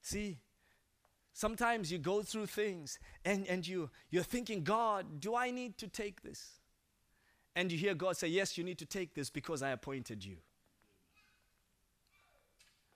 See, 0.00 0.38
Sometimes 1.32 1.90
you 1.90 1.98
go 1.98 2.22
through 2.22 2.46
things 2.46 2.98
and, 3.24 3.46
and 3.48 3.66
you, 3.66 3.90
you're 4.10 4.22
thinking, 4.22 4.62
God, 4.62 5.20
do 5.20 5.34
I 5.34 5.50
need 5.50 5.78
to 5.78 5.88
take 5.88 6.22
this? 6.22 6.60
And 7.56 7.72
you 7.72 7.78
hear 7.78 7.94
God 7.94 8.16
say, 8.16 8.28
Yes, 8.28 8.56
you 8.56 8.64
need 8.64 8.78
to 8.78 8.86
take 8.86 9.14
this 9.14 9.30
because 9.30 9.62
I 9.62 9.70
appointed 9.70 10.24
you. 10.24 10.36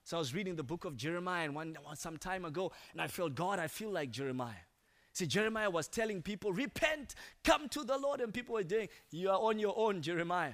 So 0.07 0.15
I 0.15 0.19
was 0.19 0.33
reading 0.33 0.55
the 0.55 0.63
book 0.63 0.85
of 0.85 0.95
Jeremiah 0.95 1.43
and 1.43 1.53
one, 1.53 1.75
some 1.95 2.15
time 2.15 2.45
ago, 2.45 2.71
and 2.93 3.01
I 3.01 3.07
felt, 3.07 3.35
God, 3.35 3.59
I 3.59 3.67
feel 3.67 3.91
like 3.91 4.09
Jeremiah. 4.09 4.63
See, 5.11 5.27
Jeremiah 5.27 5.69
was 5.69 5.89
telling 5.89 6.21
people, 6.21 6.53
repent, 6.53 7.15
come 7.43 7.67
to 7.67 7.83
the 7.83 7.97
Lord, 7.97 8.21
and 8.21 8.33
people 8.33 8.53
were 8.55 8.63
doing, 8.63 8.87
you 9.11 9.29
are 9.29 9.37
on 9.37 9.59
your 9.59 9.73
own, 9.77 10.01
Jeremiah. 10.01 10.53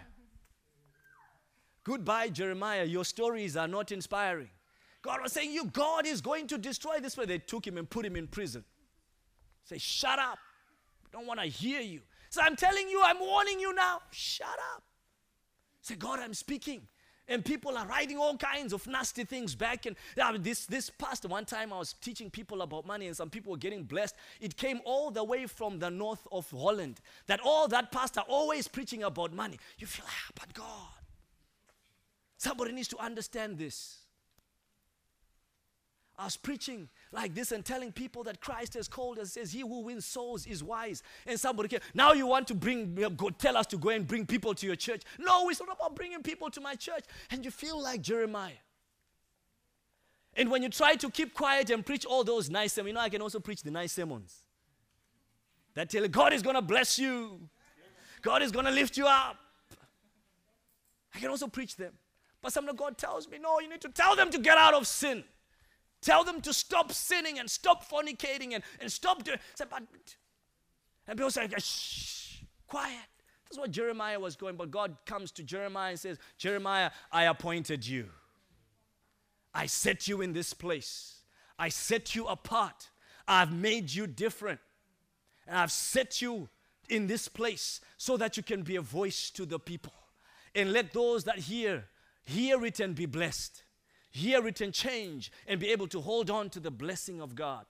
Goodbye, 1.83 2.29
Jeremiah. 2.29 2.83
Your 2.83 3.05
stories 3.05 3.55
are 3.55 3.67
not 3.67 3.91
inspiring. 3.91 4.49
God 5.03 5.21
was 5.21 5.33
saying, 5.33 5.51
You, 5.51 5.65
God 5.65 6.07
is 6.07 6.19
going 6.19 6.47
to 6.47 6.57
destroy 6.57 6.99
this 6.99 7.13
place. 7.13 7.27
They 7.27 7.37
took 7.37 7.67
him 7.67 7.77
and 7.77 7.87
put 7.87 8.07
him 8.07 8.15
in 8.15 8.25
prison. 8.25 8.63
Say, 9.65 9.77
Shut 9.77 10.17
up. 10.17 10.39
I 11.05 11.15
don't 11.15 11.27
want 11.27 11.39
to 11.39 11.45
hear 11.45 11.81
you. 11.81 11.99
So 12.31 12.41
I'm 12.41 12.55
telling 12.55 12.89
you, 12.89 13.03
I'm 13.03 13.19
warning 13.19 13.59
you 13.59 13.71
now. 13.75 14.01
Shut 14.09 14.47
up. 14.75 14.81
Say, 15.83 15.93
God, 15.93 16.19
I'm 16.21 16.33
speaking. 16.33 16.87
And 17.27 17.43
people 17.43 17.77
are 17.77 17.87
writing 17.87 18.17
all 18.17 18.35
kinds 18.35 18.73
of 18.73 18.85
nasty 18.85 19.23
things 19.23 19.55
back. 19.55 19.85
And 19.85 19.95
this, 20.39 20.65
this 20.65 20.89
pastor, 20.89 21.29
one 21.29 21.45
time 21.45 21.71
I 21.71 21.77
was 21.77 21.93
teaching 21.93 22.29
people 22.29 22.61
about 22.61 22.85
money, 22.85 23.07
and 23.07 23.15
some 23.15 23.29
people 23.29 23.51
were 23.51 23.57
getting 23.57 23.83
blessed. 23.83 24.15
It 24.41 24.57
came 24.57 24.81
all 24.83 25.09
the 25.09 25.23
way 25.23 25.45
from 25.45 25.79
the 25.79 25.89
north 25.89 26.27
of 26.31 26.51
Holland. 26.51 26.99
That 27.27 27.39
all 27.43 27.67
that 27.69 27.91
pastor 27.91 28.21
always 28.27 28.67
preaching 28.67 29.03
about 29.03 29.33
money. 29.33 29.57
You 29.77 29.87
feel, 29.87 30.05
ah, 30.07 30.31
but 30.35 30.53
God. 30.53 30.89
Somebody 32.37 32.73
needs 32.73 32.89
to 32.89 32.97
understand 32.97 33.57
this. 33.57 33.99
I 36.17 36.25
was 36.25 36.35
preaching 36.37 36.89
like 37.13 37.35
this 37.35 37.51
and 37.51 37.63
telling 37.63 37.91
people 37.91 38.23
that 38.23 38.41
Christ 38.41 38.73
has 38.73 38.87
called 38.87 39.19
us, 39.19 39.33
says, 39.33 39.51
He 39.51 39.61
who 39.61 39.81
wins 39.81 40.05
souls 40.05 40.45
is 40.45 40.63
wise. 40.63 41.03
And 41.27 41.39
somebody 41.39 41.69
came, 41.69 41.79
now 41.93 42.13
you 42.13 42.27
want 42.27 42.47
to 42.47 42.55
bring, 42.55 42.95
go, 43.15 43.29
tell 43.29 43.55
us 43.55 43.67
to 43.67 43.77
go 43.77 43.89
and 43.89 44.07
bring 44.07 44.25
people 44.25 44.53
to 44.55 44.65
your 44.65 44.75
church. 44.75 45.03
No, 45.19 45.49
it's 45.49 45.59
not 45.59 45.75
about 45.75 45.95
bringing 45.95 46.23
people 46.23 46.49
to 46.49 46.59
my 46.59 46.75
church. 46.75 47.05
And 47.29 47.45
you 47.45 47.51
feel 47.51 47.81
like 47.81 48.01
Jeremiah. 48.01 48.53
And 50.35 50.49
when 50.49 50.63
you 50.63 50.69
try 50.69 50.95
to 50.95 51.09
keep 51.11 51.33
quiet 51.35 51.69
and 51.69 51.85
preach 51.85 52.05
all 52.05 52.23
those 52.23 52.49
nice 52.49 52.73
sermons, 52.73 52.89
you 52.89 52.93
know, 52.95 53.01
I 53.01 53.09
can 53.09 53.21
also 53.21 53.39
preach 53.39 53.61
the 53.61 53.71
nice 53.71 53.93
sermons 53.93 54.41
that 55.75 55.89
tell 55.89 56.01
you 56.01 56.07
God 56.07 56.33
is 56.33 56.41
going 56.41 56.55
to 56.55 56.61
bless 56.61 56.97
you, 56.97 57.39
God 58.21 58.41
is 58.41 58.51
going 58.51 58.65
to 58.65 58.71
lift 58.71 58.97
you 58.97 59.05
up. 59.05 59.37
I 61.13 61.19
can 61.19 61.29
also 61.29 61.47
preach 61.47 61.75
them. 61.75 61.93
But 62.41 62.51
sometimes 62.51 62.79
God 62.79 62.97
tells 62.97 63.27
me, 63.29 63.37
no, 63.37 63.59
you 63.59 63.69
need 63.69 63.81
to 63.81 63.89
tell 63.89 64.15
them 64.15 64.31
to 64.31 64.39
get 64.39 64.57
out 64.57 64.73
of 64.73 64.87
sin. 64.87 65.23
Tell 66.03 66.25
them 66.25 66.41
to 66.41 66.53
stop 66.53 66.91
sinning 66.91 67.39
and 67.39 67.49
stop 67.49 67.89
fornicating 67.89 68.53
and, 68.53 68.63
and 68.81 68.91
stop 68.91 69.23
doing. 69.23 69.39
Say, 69.55 69.63
but, 69.69 69.83
and 71.07 71.17
people 71.17 71.31
say, 71.31 71.47
shh, 71.57 72.41
quiet. 72.67 72.97
That's 73.45 73.57
what 73.57 73.71
Jeremiah 73.71 74.19
was 74.19 74.35
going. 74.35 74.57
But 74.57 74.69
God 74.69 74.97
comes 75.05 75.31
to 75.31 75.43
Jeremiah 75.43 75.91
and 75.91 75.99
says, 75.99 76.17
Jeremiah, 76.37 76.91
I 77.09 77.23
appointed 77.23 77.87
you. 77.87 78.09
I 79.53 79.65
set 79.65 80.07
you 80.07 80.21
in 80.21 80.33
this 80.33 80.53
place. 80.53 81.19
I 81.57 81.69
set 81.69 82.15
you 82.15 82.27
apart. 82.27 82.89
I've 83.25 83.53
made 83.53 83.93
you 83.93 84.05
different. 84.05 84.59
And 85.47 85.57
I've 85.57 85.71
set 85.71 86.21
you 86.21 86.49
in 86.89 87.07
this 87.07 87.29
place 87.29 87.79
so 87.95 88.17
that 88.17 88.35
you 88.35 88.43
can 88.43 88.63
be 88.63 88.75
a 88.75 88.81
voice 88.81 89.29
to 89.31 89.45
the 89.45 89.59
people. 89.59 89.93
And 90.53 90.73
let 90.73 90.91
those 90.91 91.23
that 91.23 91.39
hear, 91.39 91.85
hear 92.25 92.65
it 92.65 92.81
and 92.81 92.93
be 92.93 93.05
blessed 93.05 93.63
hear 94.13 94.47
it 94.47 94.61
and 94.61 94.73
change 94.73 95.31
and 95.47 95.59
be 95.59 95.71
able 95.71 95.87
to 95.87 95.99
hold 95.99 96.29
on 96.29 96.49
to 96.51 96.59
the 96.59 96.71
blessing 96.71 97.19
of 97.21 97.35
God. 97.35 97.65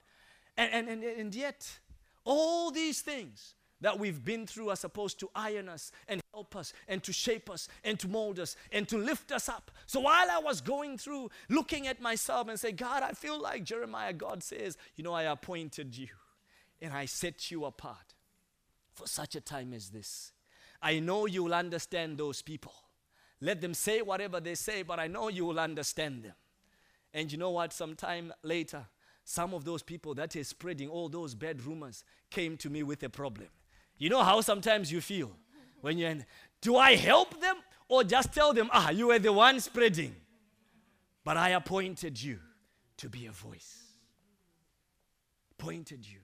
And, 0.56 0.70
and, 0.72 0.88
and, 0.88 1.02
and 1.02 1.34
yet, 1.34 1.80
all 2.24 2.70
these 2.70 3.00
things 3.00 3.54
that 3.80 3.98
we've 3.98 4.24
been 4.24 4.46
through 4.46 4.70
are 4.70 4.76
supposed 4.76 5.18
to 5.20 5.30
iron 5.34 5.68
us 5.68 5.90
and 6.06 6.20
help 6.32 6.54
us 6.54 6.72
and 6.86 7.02
to 7.02 7.12
shape 7.12 7.50
us 7.50 7.68
and 7.82 7.98
to 7.98 8.08
mold 8.08 8.38
us 8.38 8.56
and 8.70 8.86
to 8.88 8.98
lift 8.98 9.32
us 9.32 9.48
up. 9.48 9.70
So 9.86 10.00
while 10.00 10.30
I 10.30 10.38
was 10.38 10.60
going 10.60 10.96
through 10.96 11.30
looking 11.48 11.86
at 11.86 12.00
myself 12.00 12.48
and 12.48 12.60
say, 12.60 12.72
God, 12.72 13.02
I 13.02 13.12
feel 13.12 13.40
like 13.40 13.64
Jeremiah, 13.64 14.12
God 14.12 14.42
says, 14.42 14.76
you 14.96 15.04
know, 15.04 15.12
I 15.12 15.24
appointed 15.24 15.96
you 15.96 16.08
and 16.80 16.92
I 16.92 17.06
set 17.06 17.50
you 17.50 17.64
apart 17.64 18.14
for 18.92 19.06
such 19.06 19.34
a 19.34 19.40
time 19.40 19.72
as 19.72 19.90
this. 19.90 20.32
I 20.80 21.00
know 21.00 21.26
you 21.26 21.44
will 21.44 21.54
understand 21.54 22.18
those 22.18 22.42
people. 22.42 22.74
Let 23.40 23.60
them 23.60 23.74
say 23.74 24.02
whatever 24.02 24.40
they 24.40 24.54
say, 24.54 24.82
but 24.82 24.98
I 24.98 25.06
know 25.06 25.28
you 25.28 25.44
will 25.44 25.60
understand 25.60 26.22
them. 26.22 26.34
And 27.12 27.30
you 27.30 27.38
know 27.38 27.50
what? 27.50 27.72
Sometime 27.72 28.32
later, 28.42 28.86
some 29.24 29.54
of 29.54 29.64
those 29.64 29.82
people 29.82 30.14
that 30.14 30.36
is 30.36 30.48
spreading 30.48 30.88
all 30.88 31.08
those 31.08 31.34
bad 31.34 31.64
rumors 31.64 32.04
came 32.30 32.56
to 32.58 32.70
me 32.70 32.82
with 32.82 33.02
a 33.02 33.08
problem. 33.08 33.48
You 33.96 34.10
know 34.10 34.22
how 34.22 34.40
sometimes 34.40 34.90
you 34.90 35.00
feel 35.00 35.30
when 35.80 35.98
you're 35.98 36.10
in, 36.10 36.24
do 36.60 36.76
I 36.76 36.96
help 36.96 37.40
them 37.40 37.56
or 37.88 38.04
just 38.04 38.32
tell 38.32 38.52
them, 38.52 38.70
ah, 38.72 38.90
you 38.90 39.08
were 39.08 39.18
the 39.18 39.32
one 39.32 39.60
spreading? 39.60 40.14
But 41.24 41.36
I 41.36 41.50
appointed 41.50 42.22
you 42.22 42.38
to 42.98 43.08
be 43.08 43.26
a 43.26 43.30
voice. 43.32 43.82
Appointed 45.58 46.06
you 46.06 46.20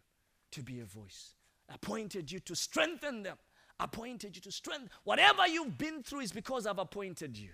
to 0.51 0.63
be 0.63 0.81
a 0.81 0.85
voice. 0.85 1.35
Appointed 1.73 2.31
you 2.31 2.41
to 2.41 2.55
strengthen 2.55 3.23
them. 3.23 3.37
Appointed 3.81 4.37
you 4.37 4.43
to 4.43 4.53
strength. 4.53 4.93
Whatever 5.05 5.47
you've 5.49 5.79
been 5.79 6.03
through 6.03 6.21
is 6.21 6.33
because 6.33 6.67
I've 6.67 6.79
appointed 6.79 7.37
you. 7.37 7.49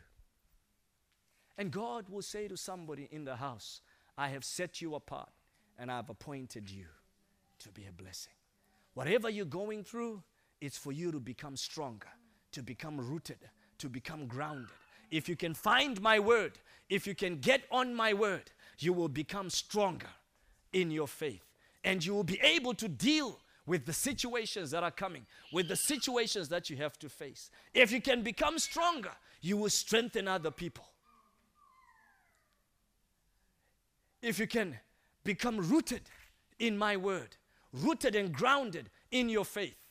And 1.56 1.70
God 1.70 2.08
will 2.08 2.22
say 2.22 2.48
to 2.48 2.56
somebody 2.56 3.08
in 3.10 3.24
the 3.24 3.36
house, 3.36 3.80
I 4.18 4.28
have 4.28 4.44
set 4.44 4.82
you 4.82 4.94
apart 4.94 5.30
and 5.78 5.90
I've 5.90 6.10
appointed 6.10 6.68
you 6.70 6.86
to 7.60 7.70
be 7.70 7.86
a 7.88 7.92
blessing. 7.92 8.32
Whatever 8.94 9.30
you're 9.30 9.44
going 9.44 9.84
through, 9.84 10.22
it's 10.60 10.76
for 10.76 10.92
you 10.92 11.12
to 11.12 11.20
become 11.20 11.56
stronger, 11.56 12.08
to 12.52 12.62
become 12.62 12.98
rooted, 12.98 13.38
to 13.78 13.88
become 13.88 14.26
grounded. 14.26 14.70
If 15.10 15.28
you 15.28 15.36
can 15.36 15.54
find 15.54 16.00
my 16.00 16.18
word, 16.18 16.58
if 16.88 17.06
you 17.06 17.14
can 17.14 17.36
get 17.36 17.62
on 17.70 17.94
my 17.94 18.12
word, 18.12 18.50
you 18.78 18.92
will 18.92 19.08
become 19.08 19.50
stronger 19.50 20.08
in 20.72 20.90
your 20.90 21.08
faith 21.08 21.44
and 21.84 22.04
you 22.04 22.14
will 22.14 22.24
be 22.24 22.40
able 22.40 22.74
to 22.74 22.88
deal 22.88 23.38
with 23.66 23.84
the 23.84 23.92
situations 23.92 24.70
that 24.70 24.82
are 24.82 24.90
coming, 24.90 25.26
with 25.52 25.68
the 25.68 25.76
situations 25.76 26.48
that 26.48 26.70
you 26.70 26.76
have 26.76 26.98
to 27.00 27.08
face. 27.08 27.50
If 27.74 27.90
you 27.90 28.00
can 28.00 28.22
become 28.22 28.58
stronger, 28.58 29.12
you 29.40 29.56
will 29.56 29.70
strengthen 29.70 30.28
other 30.28 30.50
people. 30.50 30.84
If 34.22 34.38
you 34.38 34.46
can 34.46 34.76
become 35.24 35.58
rooted 35.58 36.02
in 36.58 36.78
my 36.78 36.96
word, 36.96 37.36
rooted 37.72 38.14
and 38.14 38.32
grounded 38.32 38.90
in 39.10 39.28
your 39.28 39.44
faith, 39.44 39.85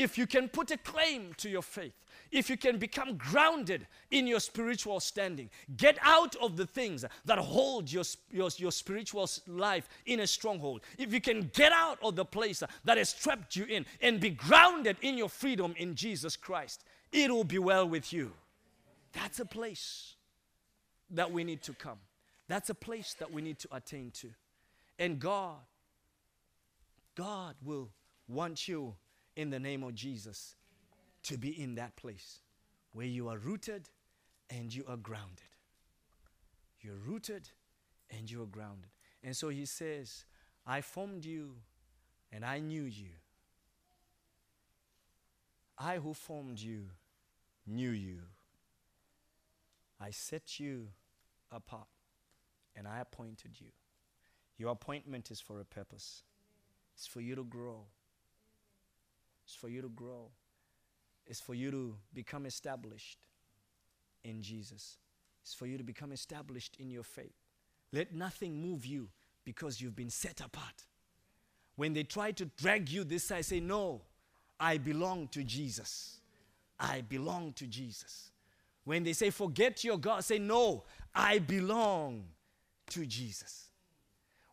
if 0.00 0.16
you 0.16 0.26
can 0.26 0.48
put 0.48 0.70
a 0.70 0.78
claim 0.78 1.34
to 1.36 1.50
your 1.50 1.60
faith, 1.60 1.92
if 2.32 2.48
you 2.48 2.56
can 2.56 2.78
become 2.78 3.18
grounded 3.18 3.86
in 4.10 4.26
your 4.26 4.40
spiritual 4.40 4.98
standing, 4.98 5.50
get 5.76 5.98
out 6.00 6.34
of 6.36 6.56
the 6.56 6.64
things 6.64 7.04
that 7.26 7.36
hold 7.36 7.92
your, 7.92 8.04
your, 8.30 8.48
your 8.56 8.72
spiritual 8.72 9.28
life 9.46 9.90
in 10.06 10.20
a 10.20 10.26
stronghold, 10.26 10.80
if 10.96 11.12
you 11.12 11.20
can 11.20 11.50
get 11.52 11.70
out 11.72 11.98
of 12.02 12.16
the 12.16 12.24
place 12.24 12.62
that 12.84 12.96
has 12.96 13.12
trapped 13.12 13.56
you 13.56 13.66
in 13.66 13.84
and 14.00 14.20
be 14.20 14.30
grounded 14.30 14.96
in 15.02 15.18
your 15.18 15.28
freedom 15.28 15.74
in 15.76 15.94
Jesus 15.94 16.34
Christ, 16.34 16.82
it 17.12 17.30
will 17.30 17.44
be 17.44 17.58
well 17.58 17.86
with 17.86 18.10
you. 18.10 18.32
That's 19.12 19.38
a 19.38 19.44
place 19.44 20.14
that 21.10 21.30
we 21.30 21.44
need 21.44 21.62
to 21.64 21.74
come. 21.74 21.98
That's 22.48 22.70
a 22.70 22.74
place 22.74 23.14
that 23.18 23.30
we 23.30 23.42
need 23.42 23.58
to 23.58 23.68
attain 23.70 24.12
to. 24.12 24.30
And 24.98 25.18
God, 25.18 25.58
God 27.14 27.54
will 27.62 27.90
want 28.28 28.66
you 28.66 28.94
in 29.36 29.50
the 29.50 29.58
name 29.58 29.82
of 29.82 29.94
Jesus 29.94 30.56
to 31.24 31.36
be 31.36 31.60
in 31.60 31.74
that 31.76 31.96
place 31.96 32.40
where 32.92 33.06
you 33.06 33.28
are 33.28 33.38
rooted 33.38 33.88
and 34.48 34.74
you 34.74 34.84
are 34.88 34.96
grounded. 34.96 35.44
You're 36.80 36.96
rooted 36.96 37.48
and 38.10 38.30
you 38.30 38.42
are 38.42 38.46
grounded. 38.46 38.90
And 39.22 39.36
so 39.36 39.48
he 39.48 39.66
says, 39.66 40.24
I 40.66 40.80
formed 40.80 41.24
you 41.24 41.56
and 42.32 42.44
I 42.44 42.58
knew 42.58 42.82
you. 42.84 43.10
I 45.78 45.96
who 45.96 46.14
formed 46.14 46.58
you 46.58 46.86
knew 47.66 47.90
you. 47.90 48.20
I 50.00 50.10
set 50.10 50.58
you 50.58 50.88
apart 51.52 51.88
and 52.76 52.88
I 52.88 53.00
appointed 53.00 53.52
you. 53.58 53.68
Your 54.58 54.72
appointment 54.72 55.30
is 55.30 55.40
for 55.40 55.60
a 55.60 55.64
purpose, 55.64 56.22
it's 56.94 57.06
for 57.06 57.20
you 57.20 57.34
to 57.34 57.44
grow. 57.44 57.84
It's 59.50 59.56
for 59.56 59.68
you 59.68 59.82
to 59.82 59.88
grow 59.88 60.30
It's 61.26 61.40
for 61.40 61.54
you 61.54 61.72
to 61.72 61.96
become 62.14 62.46
established 62.46 63.18
in 64.22 64.42
Jesus. 64.42 64.98
It's 65.42 65.54
for 65.54 65.66
you 65.66 65.76
to 65.76 65.82
become 65.82 66.12
established 66.12 66.76
in 66.78 66.88
your 66.88 67.02
faith. 67.02 67.34
Let 67.92 68.14
nothing 68.14 68.62
move 68.62 68.86
you 68.86 69.08
because 69.44 69.80
you've 69.80 69.96
been 69.96 70.10
set 70.10 70.40
apart. 70.40 70.84
When 71.74 71.94
they 71.94 72.04
try 72.04 72.30
to 72.30 72.44
drag 72.44 72.90
you 72.90 73.02
this 73.02 73.24
side, 73.24 73.44
say, 73.44 73.58
No, 73.58 74.02
I 74.60 74.78
belong 74.78 75.26
to 75.28 75.42
Jesus. 75.42 76.20
I 76.78 77.00
belong 77.00 77.52
to 77.54 77.66
Jesus. 77.66 78.30
When 78.84 79.02
they 79.02 79.14
say, 79.14 79.30
Forget 79.30 79.82
your 79.82 79.98
God, 79.98 80.22
say, 80.24 80.38
No, 80.38 80.84
I 81.12 81.40
belong 81.40 82.22
to 82.90 83.04
Jesus. 83.04 83.70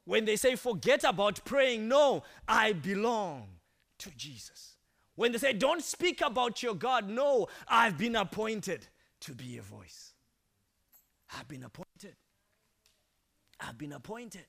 When 0.06 0.26
they 0.26 0.38
say, 0.38 0.56
Forget 0.56 1.04
about 1.04 1.46
praying, 1.46 1.88
no, 1.88 2.24
I 2.48 2.74
belong 2.74 3.48
to 4.00 4.10
Jesus. 4.18 4.77
When 5.18 5.32
they 5.32 5.40
say, 5.40 5.52
Don't 5.52 5.84
speak 5.84 6.22
about 6.22 6.64
your 6.64 6.76
God, 6.76 7.10
no, 7.10 7.48
I've 7.68 7.98
been 7.98 8.16
appointed 8.16 8.88
to 9.22 9.34
be 9.34 9.58
a 9.58 9.62
voice. 9.62 10.14
I've 11.38 11.48
been 11.48 11.64
appointed. 11.64 12.16
I've 13.60 13.78
been 13.78 13.94
appointed. 13.94 14.46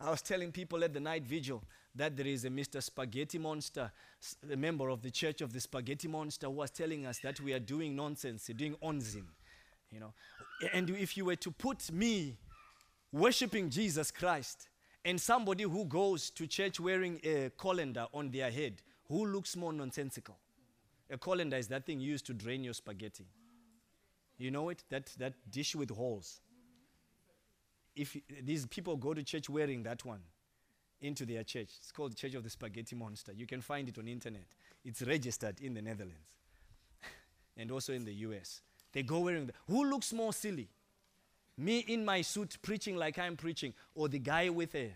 I 0.00 0.10
was 0.10 0.22
telling 0.22 0.50
people 0.50 0.82
at 0.82 0.94
the 0.94 0.98
night 0.98 1.24
vigil 1.24 1.62
that 1.94 2.16
there 2.16 2.26
is 2.26 2.46
a 2.46 2.48
Mr. 2.48 2.82
Spaghetti 2.82 3.38
Monster, 3.38 3.92
a 4.50 4.56
member 4.56 4.88
of 4.88 5.02
the 5.02 5.10
Church 5.10 5.42
of 5.42 5.52
the 5.52 5.60
Spaghetti 5.60 6.08
Monster, 6.08 6.46
who 6.46 6.52
was 6.52 6.70
telling 6.70 7.04
us 7.04 7.18
that 7.18 7.38
we 7.38 7.52
are 7.52 7.60
doing 7.60 7.94
nonsense, 7.94 8.46
doing 8.56 8.74
onzin. 8.82 9.26
You 9.90 10.00
know, 10.00 10.14
and 10.72 10.88
if 10.88 11.18
you 11.18 11.26
were 11.26 11.36
to 11.36 11.50
put 11.50 11.92
me 11.92 12.38
worshiping 13.12 13.68
Jesus 13.68 14.10
Christ 14.10 14.70
and 15.04 15.20
somebody 15.20 15.64
who 15.64 15.84
goes 15.84 16.30
to 16.30 16.46
church 16.46 16.80
wearing 16.80 17.20
a 17.22 17.50
colander 17.58 18.06
on 18.14 18.30
their 18.30 18.50
head, 18.50 18.80
who 19.12 19.26
looks 19.26 19.56
more 19.56 19.74
nonsensical? 19.74 20.38
A 21.10 21.18
colander 21.18 21.58
is 21.58 21.68
that 21.68 21.84
thing 21.84 22.00
used 22.00 22.24
to 22.26 22.32
drain 22.32 22.64
your 22.64 22.72
spaghetti. 22.72 23.26
You 24.38 24.50
know 24.50 24.70
it? 24.70 24.82
That, 24.88 25.12
that 25.18 25.34
dish 25.50 25.76
with 25.76 25.90
holes. 25.90 26.40
If 27.94 28.16
these 28.42 28.64
people 28.64 28.96
go 28.96 29.12
to 29.12 29.22
church 29.22 29.50
wearing 29.50 29.82
that 29.82 30.02
one 30.06 30.20
into 31.02 31.26
their 31.26 31.44
church, 31.44 31.68
it's 31.78 31.92
called 31.92 32.16
Church 32.16 32.34
of 32.34 32.42
the 32.42 32.48
Spaghetti 32.48 32.96
Monster. 32.96 33.32
You 33.32 33.46
can 33.46 33.60
find 33.60 33.86
it 33.86 33.98
on 33.98 34.08
internet. 34.08 34.46
It's 34.82 35.02
registered 35.02 35.60
in 35.60 35.74
the 35.74 35.82
Netherlands 35.82 36.38
and 37.58 37.70
also 37.70 37.92
in 37.92 38.06
the 38.06 38.14
US. 38.14 38.62
They 38.94 39.02
go 39.02 39.18
wearing 39.18 39.44
that. 39.44 39.56
Who 39.68 39.90
looks 39.90 40.14
more 40.14 40.32
silly? 40.32 40.70
Me 41.58 41.80
in 41.80 42.02
my 42.02 42.22
suit 42.22 42.56
preaching 42.62 42.96
like 42.96 43.18
I'm 43.18 43.36
preaching, 43.36 43.74
or 43.94 44.08
the 44.08 44.18
guy 44.18 44.48
with 44.48 44.74
a 44.74 44.90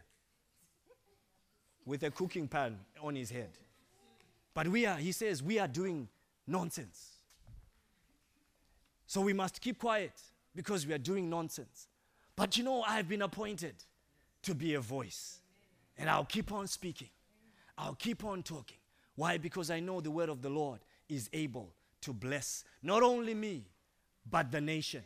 with 1.85 2.03
a 2.03 2.11
cooking 2.11 2.49
pan 2.49 2.79
on 3.03 3.15
his 3.15 3.29
head? 3.29 3.51
But 4.57 4.69
we 4.69 4.87
are, 4.87 4.97
he 4.97 5.12
says, 5.12 5.42
we 5.42 5.59
are 5.59 5.69
doing 5.69 6.09
nonsense. 6.47 7.11
So 9.07 9.21
we 9.21 9.35
must 9.35 9.61
keep 9.61 9.79
quiet 9.79 10.14
because 10.55 10.87
we 10.87 10.95
are 10.95 10.99
doing 10.99 11.29
nonsense. 11.29 11.88
But 12.35 12.57
you 12.57 12.64
know, 12.64 12.81
I've 12.81 13.07
been 13.07 13.21
appointed 13.21 13.75
to 14.45 14.55
be 14.55 14.73
a 14.73 14.81
voice. 14.81 15.40
And 15.99 16.09
I'll 16.09 16.25
keep 16.25 16.53
on 16.53 16.69
speaking. 16.69 17.11
I'll 17.77 17.97
keep 17.97 18.25
on 18.25 18.42
talking. 18.42 18.79
Why? 19.14 19.37
Because 19.37 19.71
I 19.71 19.79
know 19.79 20.01
the 20.01 20.11
word 20.11 20.31
of 20.31 20.40
the 20.40 20.49
Lord 20.49 20.81
is 21.07 21.29
able 21.35 21.75
to 22.01 22.14
bless 22.14 22.64
not 22.83 23.03
only 23.03 23.35
me, 23.35 23.66
but 24.31 24.51
the 24.51 24.62
nation. 24.62 25.03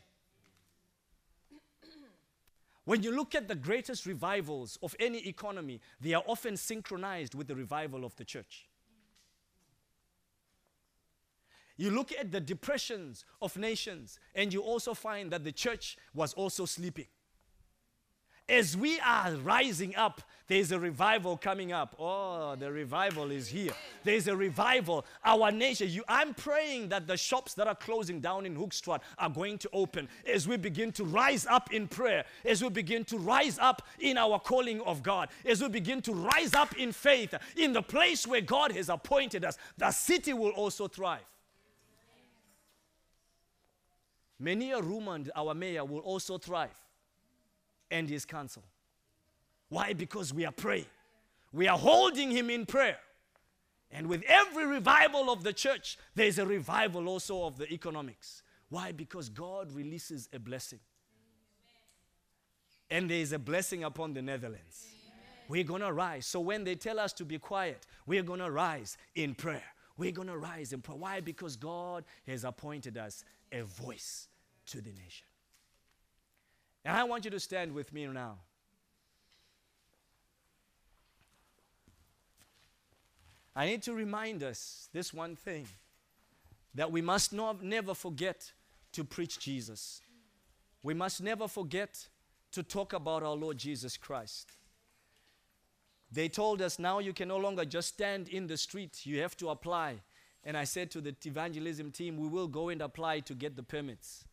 When 2.84 3.02
you 3.02 3.10
look 3.10 3.34
at 3.34 3.48
the 3.48 3.56
greatest 3.56 4.06
revivals 4.06 4.78
of 4.80 4.94
any 5.00 5.26
economy, 5.26 5.80
they 6.00 6.14
are 6.14 6.22
often 6.24 6.56
synchronized 6.56 7.34
with 7.34 7.48
the 7.48 7.56
revival 7.56 8.04
of 8.04 8.14
the 8.14 8.24
church. 8.24 8.69
You 11.80 11.90
look 11.90 12.12
at 12.12 12.30
the 12.30 12.40
depressions 12.40 13.24
of 13.40 13.56
nations, 13.56 14.18
and 14.34 14.52
you 14.52 14.60
also 14.60 14.92
find 14.92 15.30
that 15.30 15.44
the 15.44 15.50
church 15.50 15.96
was 16.12 16.34
also 16.34 16.66
sleeping. 16.66 17.06
As 18.50 18.76
we 18.76 19.00
are 19.00 19.32
rising 19.36 19.96
up, 19.96 20.20
there's 20.46 20.72
a 20.72 20.78
revival 20.78 21.38
coming 21.38 21.72
up. 21.72 21.96
Oh, 21.98 22.54
the 22.54 22.70
revival 22.70 23.30
is 23.30 23.48
here. 23.48 23.72
There's 24.04 24.28
a 24.28 24.36
revival. 24.36 25.06
Our 25.24 25.50
nation, 25.50 25.88
you, 25.88 26.04
I'm 26.06 26.34
praying 26.34 26.90
that 26.90 27.06
the 27.06 27.16
shops 27.16 27.54
that 27.54 27.66
are 27.66 27.74
closing 27.74 28.20
down 28.20 28.44
in 28.44 28.54
Hoogstraat 28.54 29.00
are 29.16 29.30
going 29.30 29.56
to 29.56 29.70
open 29.72 30.06
as 30.26 30.46
we 30.46 30.58
begin 30.58 30.92
to 30.92 31.04
rise 31.04 31.46
up 31.46 31.72
in 31.72 31.88
prayer, 31.88 32.26
as 32.44 32.62
we 32.62 32.68
begin 32.68 33.06
to 33.06 33.16
rise 33.16 33.58
up 33.58 33.80
in 34.00 34.18
our 34.18 34.38
calling 34.38 34.82
of 34.82 35.02
God, 35.02 35.30
as 35.46 35.62
we 35.62 35.68
begin 35.70 36.02
to 36.02 36.12
rise 36.12 36.52
up 36.52 36.76
in 36.76 36.92
faith 36.92 37.32
in 37.56 37.72
the 37.72 37.80
place 37.80 38.26
where 38.26 38.42
God 38.42 38.72
has 38.72 38.90
appointed 38.90 39.46
us. 39.46 39.56
The 39.78 39.92
city 39.92 40.34
will 40.34 40.50
also 40.50 40.86
thrive. 40.86 41.20
Many 44.40 44.72
a 44.72 44.80
Ruman, 44.80 45.28
our 45.36 45.54
mayor, 45.54 45.84
will 45.84 46.00
also 46.00 46.38
thrive 46.38 46.70
and 47.90 48.08
his 48.08 48.24
council. 48.24 48.62
Why? 49.68 49.92
Because 49.92 50.32
we 50.32 50.46
are 50.46 50.52
praying. 50.52 50.86
We 51.52 51.68
are 51.68 51.76
holding 51.76 52.30
him 52.30 52.48
in 52.48 52.64
prayer. 52.64 52.98
And 53.90 54.06
with 54.06 54.22
every 54.26 54.66
revival 54.66 55.30
of 55.30 55.42
the 55.42 55.52
church, 55.52 55.98
there's 56.14 56.38
a 56.38 56.46
revival 56.46 57.06
also 57.08 57.44
of 57.44 57.58
the 57.58 57.70
economics. 57.70 58.42
Why? 58.70 58.92
Because 58.92 59.28
God 59.28 59.72
releases 59.72 60.28
a 60.32 60.38
blessing. 60.38 60.80
And 62.88 63.10
there 63.10 63.18
is 63.18 63.32
a 63.32 63.38
blessing 63.38 63.84
upon 63.84 64.14
the 64.14 64.22
Netherlands. 64.22 64.86
we're 65.48 65.64
going 65.64 65.82
to 65.82 65.92
rise. 65.92 66.24
So 66.24 66.40
when 66.40 66.64
they 66.64 66.76
tell 66.76 66.98
us 66.98 67.12
to 67.14 67.24
be 67.24 67.38
quiet, 67.38 67.86
we're 68.06 68.22
going 68.22 68.40
to 68.40 68.50
rise 68.50 68.96
in 69.14 69.34
prayer. 69.34 69.64
We're 69.98 70.12
going 70.12 70.28
to 70.28 70.38
rise 70.38 70.72
in 70.72 70.80
prayer. 70.80 70.98
Why? 70.98 71.20
Because 71.20 71.56
God 71.56 72.04
has 72.26 72.44
appointed 72.44 72.96
us 72.96 73.22
a 73.52 73.62
voice 73.62 74.28
to 74.70 74.80
the 74.80 74.90
nation. 74.90 75.26
And 76.84 76.96
I 76.96 77.04
want 77.04 77.24
you 77.24 77.30
to 77.30 77.40
stand 77.40 77.72
with 77.72 77.92
me 77.92 78.06
now. 78.06 78.38
I 83.54 83.66
need 83.66 83.82
to 83.82 83.92
remind 83.92 84.42
us 84.42 84.88
this 84.92 85.12
one 85.12 85.36
thing 85.36 85.66
that 86.74 86.90
we 86.90 87.02
must 87.02 87.32
not, 87.32 87.62
never 87.62 87.94
forget 87.94 88.52
to 88.92 89.04
preach 89.04 89.38
Jesus. 89.38 90.00
We 90.82 90.94
must 90.94 91.22
never 91.22 91.48
forget 91.48 92.08
to 92.52 92.62
talk 92.62 92.92
about 92.92 93.22
our 93.22 93.34
Lord 93.34 93.58
Jesus 93.58 93.96
Christ. 93.96 94.52
They 96.12 96.28
told 96.28 96.62
us 96.62 96.78
now 96.78 96.98
you 96.98 97.12
can 97.12 97.28
no 97.28 97.36
longer 97.36 97.64
just 97.64 97.88
stand 97.88 98.28
in 98.28 98.46
the 98.46 98.56
street, 98.56 99.04
you 99.04 99.20
have 99.20 99.36
to 99.38 99.50
apply. 99.50 99.96
And 100.42 100.56
I 100.56 100.64
said 100.64 100.90
to 100.92 101.00
the 101.00 101.14
evangelism 101.24 101.92
team, 101.92 102.16
we 102.16 102.28
will 102.28 102.48
go 102.48 102.70
and 102.70 102.80
apply 102.80 103.20
to 103.20 103.34
get 103.34 103.56
the 103.56 103.62
permits. 103.62 104.24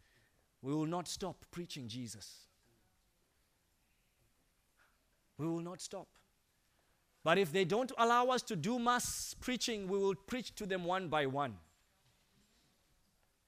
We 0.62 0.74
will 0.74 0.86
not 0.86 1.08
stop 1.08 1.46
preaching 1.52 1.88
Jesus. 1.88 2.48
We 5.38 5.48
will 5.48 5.62
not 5.62 5.82
stop. 5.82 6.08
But 7.24 7.38
if 7.38 7.52
they 7.52 7.66
don't 7.66 7.92
allow 7.98 8.28
us 8.28 8.42
to 8.44 8.56
do 8.56 8.80
mass 8.80 9.36
preaching, 9.40 9.88
we 9.88 9.98
will 9.98 10.16
preach 10.16 10.56
to 10.56 10.66
them 10.66 10.86
one 10.86 11.10
by 11.10 11.26
one 11.26 11.56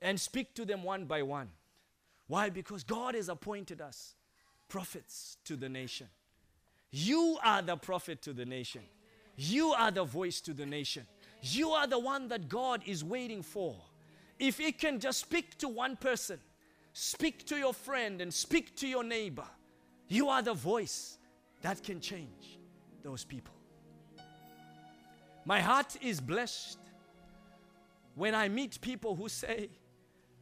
and 0.02 0.20
speak 0.20 0.54
to 0.56 0.66
them 0.66 0.84
one 0.84 1.06
by 1.06 1.22
one. 1.22 1.50
Why? 2.28 2.50
Because 2.50 2.84
God 2.84 3.16
has 3.16 3.30
appointed 3.30 3.82
us 3.82 4.16
prophets 4.68 5.38
to 5.46 5.56
the 5.56 5.70
nation. 5.70 6.08
You 6.92 7.38
are 7.44 7.62
the 7.62 7.76
prophet 7.76 8.22
to 8.24 8.34
the 8.34 8.46
nation. 8.46 8.82
You 9.36 9.72
are 9.72 9.92
the 9.92 10.04
voice 10.04 10.42
to 10.42 10.54
the 10.54 10.66
nation. 10.66 11.08
You 11.42 11.72
are 11.72 11.88
the 11.88 12.00
one 12.00 12.28
that 12.28 12.50
God 12.50 12.82
is 12.86 13.04
waiting 13.04 13.42
for. 13.42 13.76
If 14.38 14.58
He 14.58 14.72
can 14.72 15.00
just 15.00 15.20
speak 15.20 15.58
to 15.60 15.68
one 15.68 15.96
person, 15.96 16.40
speak 16.94 17.46
to 17.46 17.58
your 17.58 17.74
friend, 17.74 18.22
and 18.22 18.34
speak 18.34 18.76
to 18.78 18.88
your 18.88 19.04
neighbor, 19.04 19.48
you 20.08 20.30
are 20.30 20.42
the 20.42 20.54
voice 20.54 21.18
that 21.62 21.84
can 21.84 22.00
change 22.00 22.60
those 23.04 23.24
people. 23.24 23.54
My 25.46 25.62
heart 25.62 25.98
is 26.02 26.20
blessed 26.20 26.80
when 28.16 28.36
I 28.36 28.50
meet 28.50 28.82
people 28.82 29.16
who 29.16 29.30
say, 29.30 29.70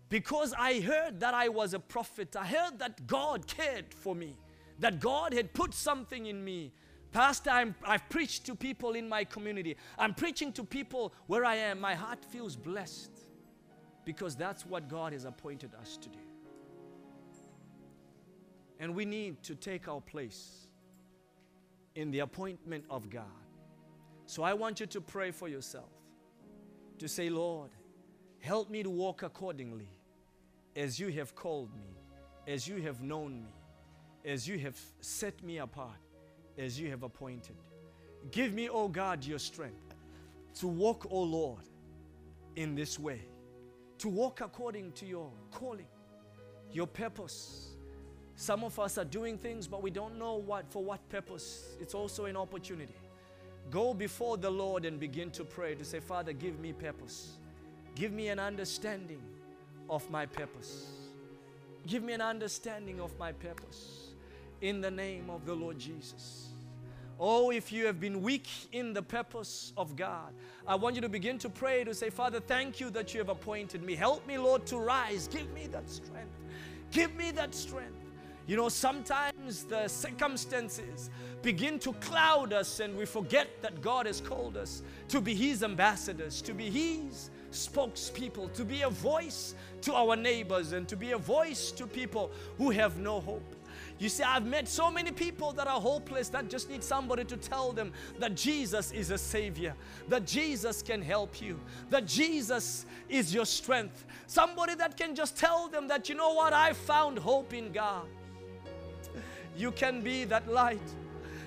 because 0.10 0.53
I 0.57 0.79
heard 0.79 1.19
that 1.19 1.33
I 1.33 1.49
was 1.49 1.73
a 1.73 1.79
prophet, 1.79 2.36
I 2.36 2.45
heard 2.45 2.79
that 2.79 3.05
God 3.07 3.45
cared 3.45 3.93
for 3.93 4.15
me, 4.15 4.36
that 4.79 4.99
God 4.99 5.33
had 5.33 5.53
put 5.53 5.73
something 5.73 6.25
in 6.25 6.43
me. 6.43 6.73
Pastor, 7.12 7.49
i 7.51 7.65
have 7.83 8.10
preached 8.10 8.45
to 8.45 8.55
people 8.55 8.93
in 8.93 9.07
my 9.07 9.23
community. 9.23 9.77
I'm 9.97 10.13
preaching 10.13 10.51
to 10.53 10.63
people 10.63 11.13
where 11.27 11.45
I 11.45 11.55
am. 11.55 11.79
My 11.79 11.95
heart 11.95 12.23
feels 12.25 12.55
blessed 12.55 13.12
because 14.05 14.36
that's 14.36 14.65
what 14.65 14.88
God 14.88 15.13
has 15.13 15.25
appointed 15.25 15.71
us 15.81 15.97
to 15.97 16.10
do. 16.10 16.19
And 18.79 18.95
we 18.95 19.05
need 19.05 19.41
to 19.43 19.55
take 19.55 19.87
our 19.87 20.01
place 20.01 20.67
in 21.95 22.11
the 22.11 22.19
appointment 22.19 22.85
of 22.89 23.09
God. 23.09 23.25
So 24.25 24.43
I 24.43 24.53
want 24.53 24.79
you 24.79 24.85
to 24.87 25.01
pray 25.01 25.31
for 25.31 25.47
yourself 25.47 25.89
to 26.99 27.07
say, 27.07 27.29
Lord, 27.29 27.71
help 28.39 28.69
me 28.69 28.83
to 28.83 28.89
walk 28.89 29.23
accordingly 29.23 29.89
as 30.75 30.99
you 30.99 31.09
have 31.09 31.33
called 31.33 31.73
me, 31.75 31.95
as 32.47 32.67
you 32.67 32.81
have 32.81 33.01
known 33.01 33.41
me, 33.41 33.53
as 34.25 34.47
you 34.47 34.59
have 34.59 34.79
set 35.01 35.41
me 35.43 35.57
apart, 35.57 35.97
as 36.57 36.79
you 36.79 36.89
have 36.89 37.03
appointed. 37.03 37.55
Give 38.31 38.53
me, 38.53 38.69
O 38.69 38.73
oh 38.73 38.87
God, 38.87 39.25
your 39.25 39.39
strength 39.39 39.95
to 40.59 40.67
walk, 40.67 41.05
O 41.05 41.09
oh 41.11 41.23
Lord, 41.23 41.69
in 42.55 42.75
this 42.75 42.97
way, 42.97 43.21
to 43.99 44.09
walk 44.09 44.41
according 44.41 44.91
to 44.93 45.05
your 45.05 45.31
calling, 45.51 45.87
your 46.71 46.87
purpose. 46.87 47.76
Some 48.38 48.63
of 48.63 48.80
us 48.80 49.00
are 49.00 49.04
doing 49.04 49.36
things, 49.36 49.67
but 49.67 49.82
we 49.82 49.89
don't 49.89 50.17
know 50.19 50.36
what 50.36 50.71
for 50.71 50.84
what 50.84 51.08
purpose. 51.10 51.76
It's 51.82 51.95
also 51.95 52.26
an 52.26 52.38
opportunity. 52.38 52.93
Go 53.71 53.95
before 53.95 54.38
the 54.38 54.50
Lord 54.50 54.86
and 54.86 55.00
begin 55.00 55.32
to 55.32 55.43
pray 55.43 55.73
to 55.73 55.84
say, 55.84 56.00
Father, 56.00 56.34
give 56.34 56.60
me 56.60 56.71
purpose. 56.71 57.32
Give 57.95 58.13
me 58.13 58.28
an 58.30 58.38
understanding 58.38 59.21
of 59.89 60.10
my 60.12 60.28
purpose. 60.28 60.86
Give 61.88 62.04
me 62.04 62.13
an 62.13 62.21
understanding 62.21 63.02
of 63.02 63.17
my 63.17 63.32
purpose 63.32 64.12
in 64.62 64.82
the 64.82 64.91
name 64.91 65.32
of 65.32 65.45
the 65.47 65.56
Lord 65.56 65.80
Jesus. 65.80 66.50
Oh, 67.19 67.50
if 67.50 67.71
you 67.71 67.88
have 67.88 68.00
been 68.00 68.21
weak 68.21 68.47
in 68.71 68.93
the 68.93 69.02
purpose 69.02 69.73
of 69.76 69.95
God, 69.95 70.32
I 70.67 70.76
want 70.76 70.93
you 70.93 71.02
to 71.02 71.10
begin 71.10 71.39
to 71.39 71.50
pray 71.50 71.84
to 71.84 71.95
say, 71.95 72.12
Father, 72.12 72.39
thank 72.39 72.80
you 72.80 72.91
that 72.91 73.15
you 73.15 73.19
have 73.19 73.30
appointed 73.30 73.82
me. 73.82 73.95
Help 73.95 74.28
me, 74.28 74.38
Lord, 74.38 74.67
to 74.67 74.78
rise. 74.78 75.28
Give 75.28 75.52
me 75.54 75.65
that 75.71 75.89
strength. 75.89 76.38
Give 76.91 77.15
me 77.15 77.32
that 77.32 77.56
strength. 77.56 77.96
You 78.47 78.55
know, 78.55 78.69
sometimes 78.69 79.65
the 79.65 79.89
circumstances 79.89 81.10
begin 81.41 81.79
to 81.79 81.91
cloud 81.93 82.53
us 82.53 82.79
and 82.79 82.97
we 82.97 83.05
forget 83.05 83.49
that 83.62 83.81
God 83.81 84.05
has 84.05 84.21
called 84.21 84.55
us 84.55 84.83
to 85.10 85.19
be 85.19 85.36
His 85.36 85.63
ambassadors, 85.63 86.41
to 86.43 86.53
be 86.53 86.69
His 86.69 87.29
spokespeople, 87.51 88.53
to 88.53 88.63
be 88.63 88.83
a 88.83 88.89
voice 88.89 89.53
to 89.81 89.93
our 89.93 90.15
neighbors 90.15 90.71
and 90.71 90.88
to 90.88 90.95
be 90.95 91.12
a 91.12 91.17
voice 91.17 91.71
to 91.71 91.86
people 91.86 92.31
who 92.57 92.69
have 92.69 92.97
no 92.97 93.19
hope. 93.19 93.43
You 93.99 94.07
see, 94.07 94.23
I've 94.23 94.45
met 94.45 94.67
so 94.67 94.89
many 94.89 95.12
people 95.12 95.51
that 95.53 95.67
are 95.67 95.81
hopeless 95.81 96.29
that 96.29 96.49
just 96.49 96.69
need 96.69 96.83
somebody 96.83 97.25
to 97.25 97.36
tell 97.36 97.73
them 97.73 97.91
that 98.19 98.36
Jesus 98.36 98.91
is 98.91 99.12
a 99.12 99.17
Savior, 99.17 99.73
that 100.07 100.25
Jesus 100.25 100.81
can 100.81 101.01
help 101.01 101.41
you, 101.41 101.60
that 101.89 102.05
Jesus 102.05 102.86
is 103.10 103.33
your 103.33 103.45
strength. 103.45 104.05
Somebody 104.27 104.75
that 104.75 104.95
can 104.95 105.15
just 105.15 105.36
tell 105.36 105.67
them 105.67 105.88
that, 105.89 106.07
you 106.10 106.15
know 106.15 106.33
what, 106.33 106.53
I 106.53 106.73
found 106.73 107.19
hope 107.19 107.53
in 107.53 107.71
God. 107.71 108.05
You 109.57 109.71
can 109.71 110.01
be 110.01 110.23
that 110.25 110.47
light. 110.47 110.81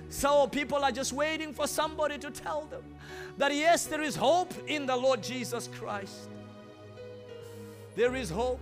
So 0.09 0.49
people 0.49 0.85
are 0.85 0.91
just 0.91 1.13
waiting 1.13 1.55
for 1.55 1.67
somebody 1.69 2.19
to 2.19 2.31
tell 2.31 2.63
them 2.65 2.83
that 3.39 3.55
yes, 3.55 3.87
there 3.87 4.03
is 4.03 4.17
hope 4.17 4.53
in 4.67 4.85
the 4.85 4.97
Lord 4.97 5.23
Jesus 5.23 5.69
Christ. 5.69 6.29
There 7.95 8.17
is 8.17 8.29
hope. 8.29 8.61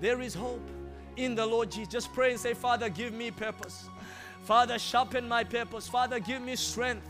There 0.00 0.20
is 0.20 0.34
hope 0.34 0.68
in 1.16 1.34
the 1.34 1.44
Lord 1.44 1.70
Jesus. 1.70 1.92
Just 1.92 2.12
pray 2.12 2.30
and 2.30 2.40
say, 2.40 2.54
Father, 2.54 2.88
give 2.88 3.12
me 3.12 3.30
purpose. 3.30 3.88
Father, 4.44 4.78
sharpen 4.78 5.28
my 5.28 5.44
purpose. 5.44 5.88
Father, 5.88 6.18
give 6.20 6.42
me 6.42 6.56
strength 6.56 7.06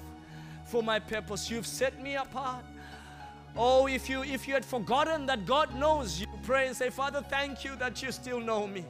for 0.67 0.83
my 0.83 0.99
purpose. 0.99 1.51
You've 1.51 1.67
set 1.67 2.03
me 2.03 2.17
apart. 2.17 2.65
Oh, 3.55 3.87
if 3.87 4.09
you 4.09 4.23
if 4.23 4.49
you 4.49 4.55
had 4.55 4.65
forgotten 4.65 5.27
that 5.27 5.45
God 5.45 5.75
knows 5.75 6.21
you, 6.21 6.27
pray 6.43 6.69
and 6.69 6.77
say, 6.77 6.89
Father, 6.89 7.23
thank 7.29 7.65
you 7.65 7.77
that 7.77 8.03
you 8.03 8.11
still 8.11 8.41
know 8.41 8.67
me. 8.67 8.85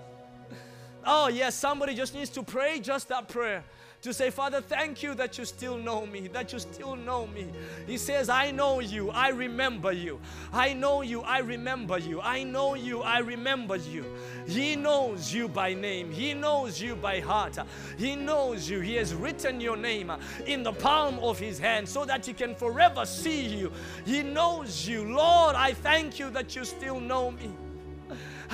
Oh, 1.05 1.29
yes, 1.29 1.55
somebody 1.55 1.95
just 1.95 2.15
needs 2.15 2.31
to 2.31 2.43
pray 2.43 2.81
just 2.81 3.09
that 3.09 3.29
prayer 3.29 3.65
to 4.03 4.13
say, 4.13 4.31
Father, 4.31 4.61
thank 4.61 5.01
you 5.03 5.15
that 5.15 5.39
you 5.39 5.45
still 5.45 5.79
know 5.79 6.05
me, 6.05 6.27
that 6.29 6.53
you 6.53 6.59
still 6.59 6.97
know 6.97 7.29
me. 7.29 7.47
He 7.87 7.97
says, 7.97 8.29
I 8.29 8.51
know 8.51 8.81
you, 8.81 9.11
I 9.11 9.29
remember 9.29 9.93
you. 9.93 10.21
I 10.53 10.73
know 10.73 11.03
you, 11.03 11.23
I 11.23 11.39
remember 11.39 11.99
you. 11.99 12.21
I 12.21 12.43
know 12.43 12.75
you, 12.75 13.03
I 13.03 13.21
remember 13.21 13.77
you. 13.77 14.05
He 14.47 14.75
knows 14.75 15.33
you 15.33 15.47
by 15.47 15.73
name, 15.75 16.11
He 16.11 16.35
knows 16.35 16.81
you 16.81 16.97
by 16.97 17.21
heart. 17.21 17.59
He 17.97 18.17
knows 18.17 18.69
you. 18.69 18.81
He 18.81 18.97
has 18.97 19.15
written 19.15 19.61
your 19.61 19.77
name 19.77 20.13
in 20.47 20.65
the 20.65 20.73
palm 20.73 21.21
of 21.21 21.39
His 21.39 21.59
hand 21.61 21.89
so 21.89 22.05
that 22.05 22.27
He 22.27 22.33
can 22.33 22.57
forever 22.57 23.07
see 23.07 23.47
you. 23.47 23.71
He 24.05 24.23
knows 24.23 24.87
you. 24.87 25.15
Lord, 25.15 25.55
I 25.55 25.75
thank 25.75 26.19
you 26.19 26.29
that 26.31 26.57
you 26.57 26.65
still 26.65 26.99
know 26.99 27.31
me. 27.31 27.53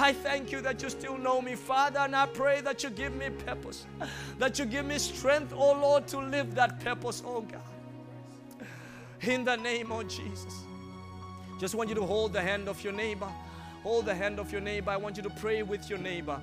I 0.01 0.13
thank 0.13 0.53
you 0.53 0.61
that 0.61 0.81
you 0.83 0.91
still 0.91 1.19
know 1.19 1.43
me, 1.43 1.57
Father, 1.57 1.99
and 2.01 2.15
I 2.15 2.27
pray 2.27 2.61
that 2.61 2.85
you 2.85 2.91
give 2.91 3.15
me 3.17 3.31
purpose, 3.31 3.85
that 4.39 4.59
you 4.59 4.65
give 4.65 4.87
me 4.87 4.99
strength, 4.99 5.53
oh 5.55 5.73
Lord, 5.73 6.07
to 6.09 6.19
live 6.19 6.55
that 6.55 6.79
purpose, 6.81 7.23
oh 7.27 7.41
God. 7.41 7.61
In 9.23 9.45
the 9.45 9.57
name 9.57 9.91
of 9.91 10.07
Jesus. 10.09 10.55
Just 11.59 11.75
want 11.75 11.89
you 11.89 11.97
to 11.97 12.05
hold 12.05 12.33
the 12.33 12.41
hand 12.41 12.69
of 12.69 12.83
your 12.85 12.93
neighbor. 12.93 13.29
Hold 13.83 14.07
the 14.07 14.15
hand 14.15 14.39
of 14.39 14.53
your 14.53 14.61
neighbor. 14.61 14.91
I 14.93 14.97
want 14.97 15.17
you 15.17 15.23
to 15.25 15.31
pray 15.31 15.65
with 15.65 15.91
your 15.91 15.99
neighbor. 15.99 16.41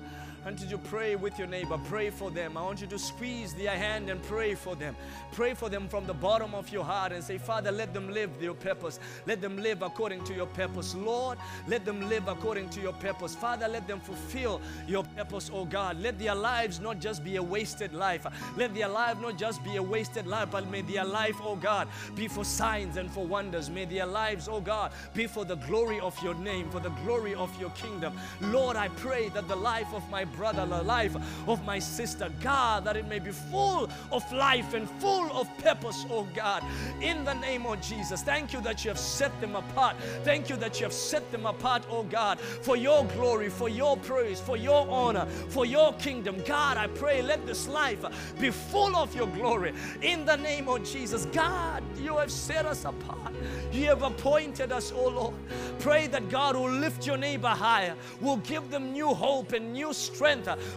Did 0.54 0.70
you 0.70 0.78
pray 0.78 1.16
with 1.16 1.38
your 1.40 1.48
neighbor? 1.48 1.76
Pray 1.88 2.08
for 2.08 2.30
them. 2.30 2.56
I 2.56 2.62
want 2.62 2.80
you 2.80 2.86
to 2.86 2.98
squeeze 3.00 3.52
their 3.52 3.76
hand 3.76 4.08
and 4.08 4.22
pray 4.22 4.54
for 4.54 4.76
them. 4.76 4.94
Pray 5.32 5.54
for 5.54 5.68
them 5.68 5.88
from 5.88 6.06
the 6.06 6.14
bottom 6.14 6.54
of 6.54 6.70
your 6.72 6.84
heart 6.84 7.10
and 7.10 7.22
say, 7.22 7.36
Father, 7.36 7.72
let 7.72 7.92
them 7.92 8.08
live 8.10 8.30
their 8.40 8.54
purpose. 8.54 9.00
Let 9.26 9.40
them 9.40 9.56
live 9.56 9.82
according 9.82 10.22
to 10.24 10.34
your 10.34 10.46
purpose. 10.46 10.94
Lord, 10.94 11.38
let 11.66 11.84
them 11.84 12.08
live 12.08 12.28
according 12.28 12.70
to 12.70 12.80
your 12.80 12.92
purpose. 12.92 13.34
Father, 13.34 13.66
let 13.66 13.88
them 13.88 13.98
fulfill 13.98 14.60
your 14.86 15.02
purpose, 15.02 15.50
oh 15.52 15.64
God. 15.64 16.00
Let 16.00 16.16
their 16.18 16.34
lives 16.34 16.78
not 16.78 17.00
just 17.00 17.24
be 17.24 17.36
a 17.36 17.42
wasted 17.42 17.92
life. 17.92 18.24
Let 18.56 18.72
their 18.72 18.88
life 18.88 19.20
not 19.20 19.36
just 19.36 19.64
be 19.64 19.76
a 19.76 19.82
wasted 19.82 20.28
life, 20.28 20.50
but 20.52 20.70
may 20.70 20.82
their 20.82 21.04
life, 21.04 21.36
oh 21.42 21.56
God, 21.56 21.88
be 22.14 22.28
for 22.28 22.44
signs 22.44 22.96
and 22.96 23.10
for 23.10 23.26
wonders. 23.26 23.68
May 23.68 23.84
their 23.84 24.06
lives, 24.06 24.48
oh 24.48 24.60
God, 24.60 24.92
be 25.12 25.26
for 25.26 25.44
the 25.44 25.56
glory 25.56 25.98
of 25.98 26.16
your 26.22 26.34
name, 26.34 26.70
for 26.70 26.78
the 26.78 26.90
glory 27.04 27.34
of 27.34 27.50
your 27.60 27.70
kingdom. 27.70 28.16
Lord, 28.40 28.76
I 28.76 28.88
pray 28.88 29.28
that 29.30 29.48
the 29.48 29.56
life 29.56 29.92
of 29.92 30.08
my 30.08 30.24
brother, 30.36 30.66
the 30.66 30.82
life 30.82 31.16
of 31.46 31.64
my 31.64 31.78
sister. 31.78 32.30
God, 32.40 32.84
that 32.84 32.96
it 32.96 33.08
may 33.08 33.18
be 33.18 33.30
full 33.30 33.90
of 34.12 34.32
life 34.32 34.74
and 34.74 34.88
full 35.00 35.30
of 35.32 35.48
purpose, 35.58 36.04
oh 36.10 36.26
God. 36.34 36.62
In 37.00 37.24
the 37.24 37.34
name 37.34 37.66
of 37.66 37.80
Jesus. 37.80 38.22
Thank 38.22 38.52
you 38.52 38.60
that 38.62 38.84
you 38.84 38.90
have 38.90 38.98
set 38.98 39.38
them 39.40 39.56
apart. 39.56 39.96
Thank 40.24 40.48
you 40.48 40.56
that 40.56 40.80
you 40.80 40.84
have 40.84 40.92
set 40.92 41.30
them 41.32 41.46
apart, 41.46 41.84
oh 41.90 42.02
God, 42.04 42.38
for 42.40 42.76
your 42.76 43.04
glory, 43.06 43.48
for 43.48 43.68
your 43.68 43.96
praise, 43.96 44.40
for 44.40 44.56
your 44.56 44.86
honor, 44.88 45.26
for 45.48 45.64
your 45.64 45.92
kingdom. 45.94 46.42
God, 46.46 46.76
I 46.76 46.86
pray, 46.88 47.22
let 47.22 47.46
this 47.46 47.66
life 47.66 48.04
be 48.38 48.50
full 48.50 48.96
of 48.96 49.14
your 49.14 49.28
glory. 49.28 49.72
In 50.02 50.24
the 50.24 50.36
name 50.36 50.68
of 50.68 50.84
Jesus. 50.84 51.26
God, 51.26 51.82
you 52.00 52.16
have 52.16 52.30
set 52.30 52.66
us 52.66 52.84
apart. 52.84 53.32
You 53.72 53.86
have 53.86 54.02
appointed 54.02 54.72
us, 54.72 54.92
oh 54.94 55.08
Lord. 55.08 55.34
Pray 55.78 56.06
that 56.08 56.28
God 56.28 56.56
will 56.56 56.70
lift 56.70 57.06
your 57.06 57.16
neighbor 57.16 57.48
higher, 57.48 57.94
will 58.20 58.38
give 58.38 58.70
them 58.70 58.92
new 58.92 59.08
hope 59.08 59.52
and 59.52 59.72
new 59.72 59.92
strength 59.92 60.25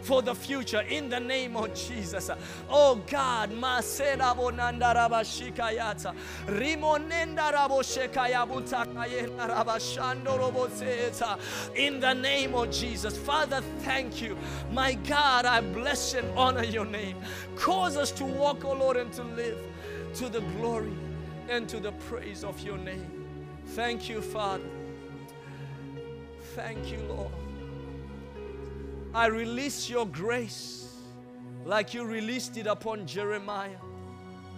for 0.04 0.22
the 0.22 0.36
future 0.36 0.82
in 0.82 1.10
the 1.10 1.20
name 1.20 1.56
of 1.56 1.74
Jesus. 1.74 2.30
Oh 2.70 3.02
God, 3.08 3.52
Masera 3.52 4.36
bonanda. 4.36 4.94
Rimonenda. 6.48 7.50
In 11.76 12.00
the 12.00 12.14
name 12.14 12.56
of 12.56 12.72
Jesus. 12.72 13.18
Father, 13.18 13.62
thank 13.80 14.22
you. 14.22 14.38
My 14.72 14.94
God, 14.94 15.46
I 15.46 15.62
bless 15.62 16.14
and 16.14 16.28
honor 16.38 16.64
your 16.64 16.86
name. 16.86 17.18
Cause 17.56 17.98
us 17.98 18.12
to 18.12 18.26
walk, 18.26 18.66
oh 18.66 18.74
Lord, 18.74 18.98
and 18.98 19.12
to 19.14 19.24
live 19.24 19.58
to 20.16 20.30
the 20.30 20.42
glory 20.58 20.94
and 21.50 21.68
to 21.70 21.80
the 21.80 21.92
praise 21.94 22.44
of 22.44 22.60
your 22.62 22.78
name. 22.78 23.26
Thank 23.68 24.10
you, 24.10 24.22
Father. 24.22 24.64
Thank 26.56 26.92
you, 26.92 27.00
Lord. 27.08 27.49
I 29.14 29.26
release 29.28 29.90
your 29.90 30.06
grace 30.06 30.96
like 31.66 31.94
you 31.94 32.04
released 32.06 32.58
it 32.58 32.68
upon 32.68 33.08
Jeremiah, 33.08 33.70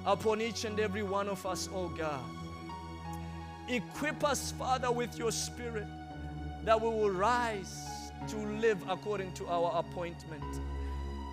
upon 0.05 0.41
each 0.41 0.65
and 0.65 0.79
every 0.79 1.03
one 1.03 1.27
of 1.29 1.45
us, 1.45 1.69
oh 1.73 1.87
God. 1.89 2.19
Equip 3.69 4.23
us, 4.23 4.51
Father, 4.51 4.91
with 4.91 5.17
your 5.17 5.31
spirit 5.31 5.87
that 6.63 6.79
we 6.79 6.89
will 6.89 7.09
rise 7.09 8.11
to 8.27 8.37
live 8.37 8.77
according 8.89 9.33
to 9.33 9.47
our 9.47 9.79
appointment. 9.79 10.43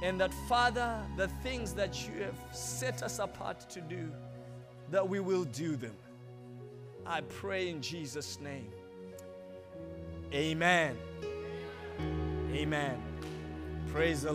And 0.03 0.21
that, 0.21 0.33
Father, 0.49 1.01
the 1.17 1.29
things 1.43 1.75
that 1.75 2.07
you 2.07 2.23
have 2.23 2.39
set 2.57 3.03
us 3.03 3.19
apart 3.19 3.69
to 3.71 3.81
do, 3.81 4.11
that 4.91 5.07
we 5.07 5.19
will 5.19 5.45
do 5.45 5.75
them. 5.75 5.97
I 7.05 7.23
pray 7.23 7.69
in 7.69 7.83
Jesus' 7.83 8.39
name. 8.41 8.71
Amen. 10.33 10.97
Amen. 12.53 13.08
Praise 13.93 14.21
the 14.21 14.27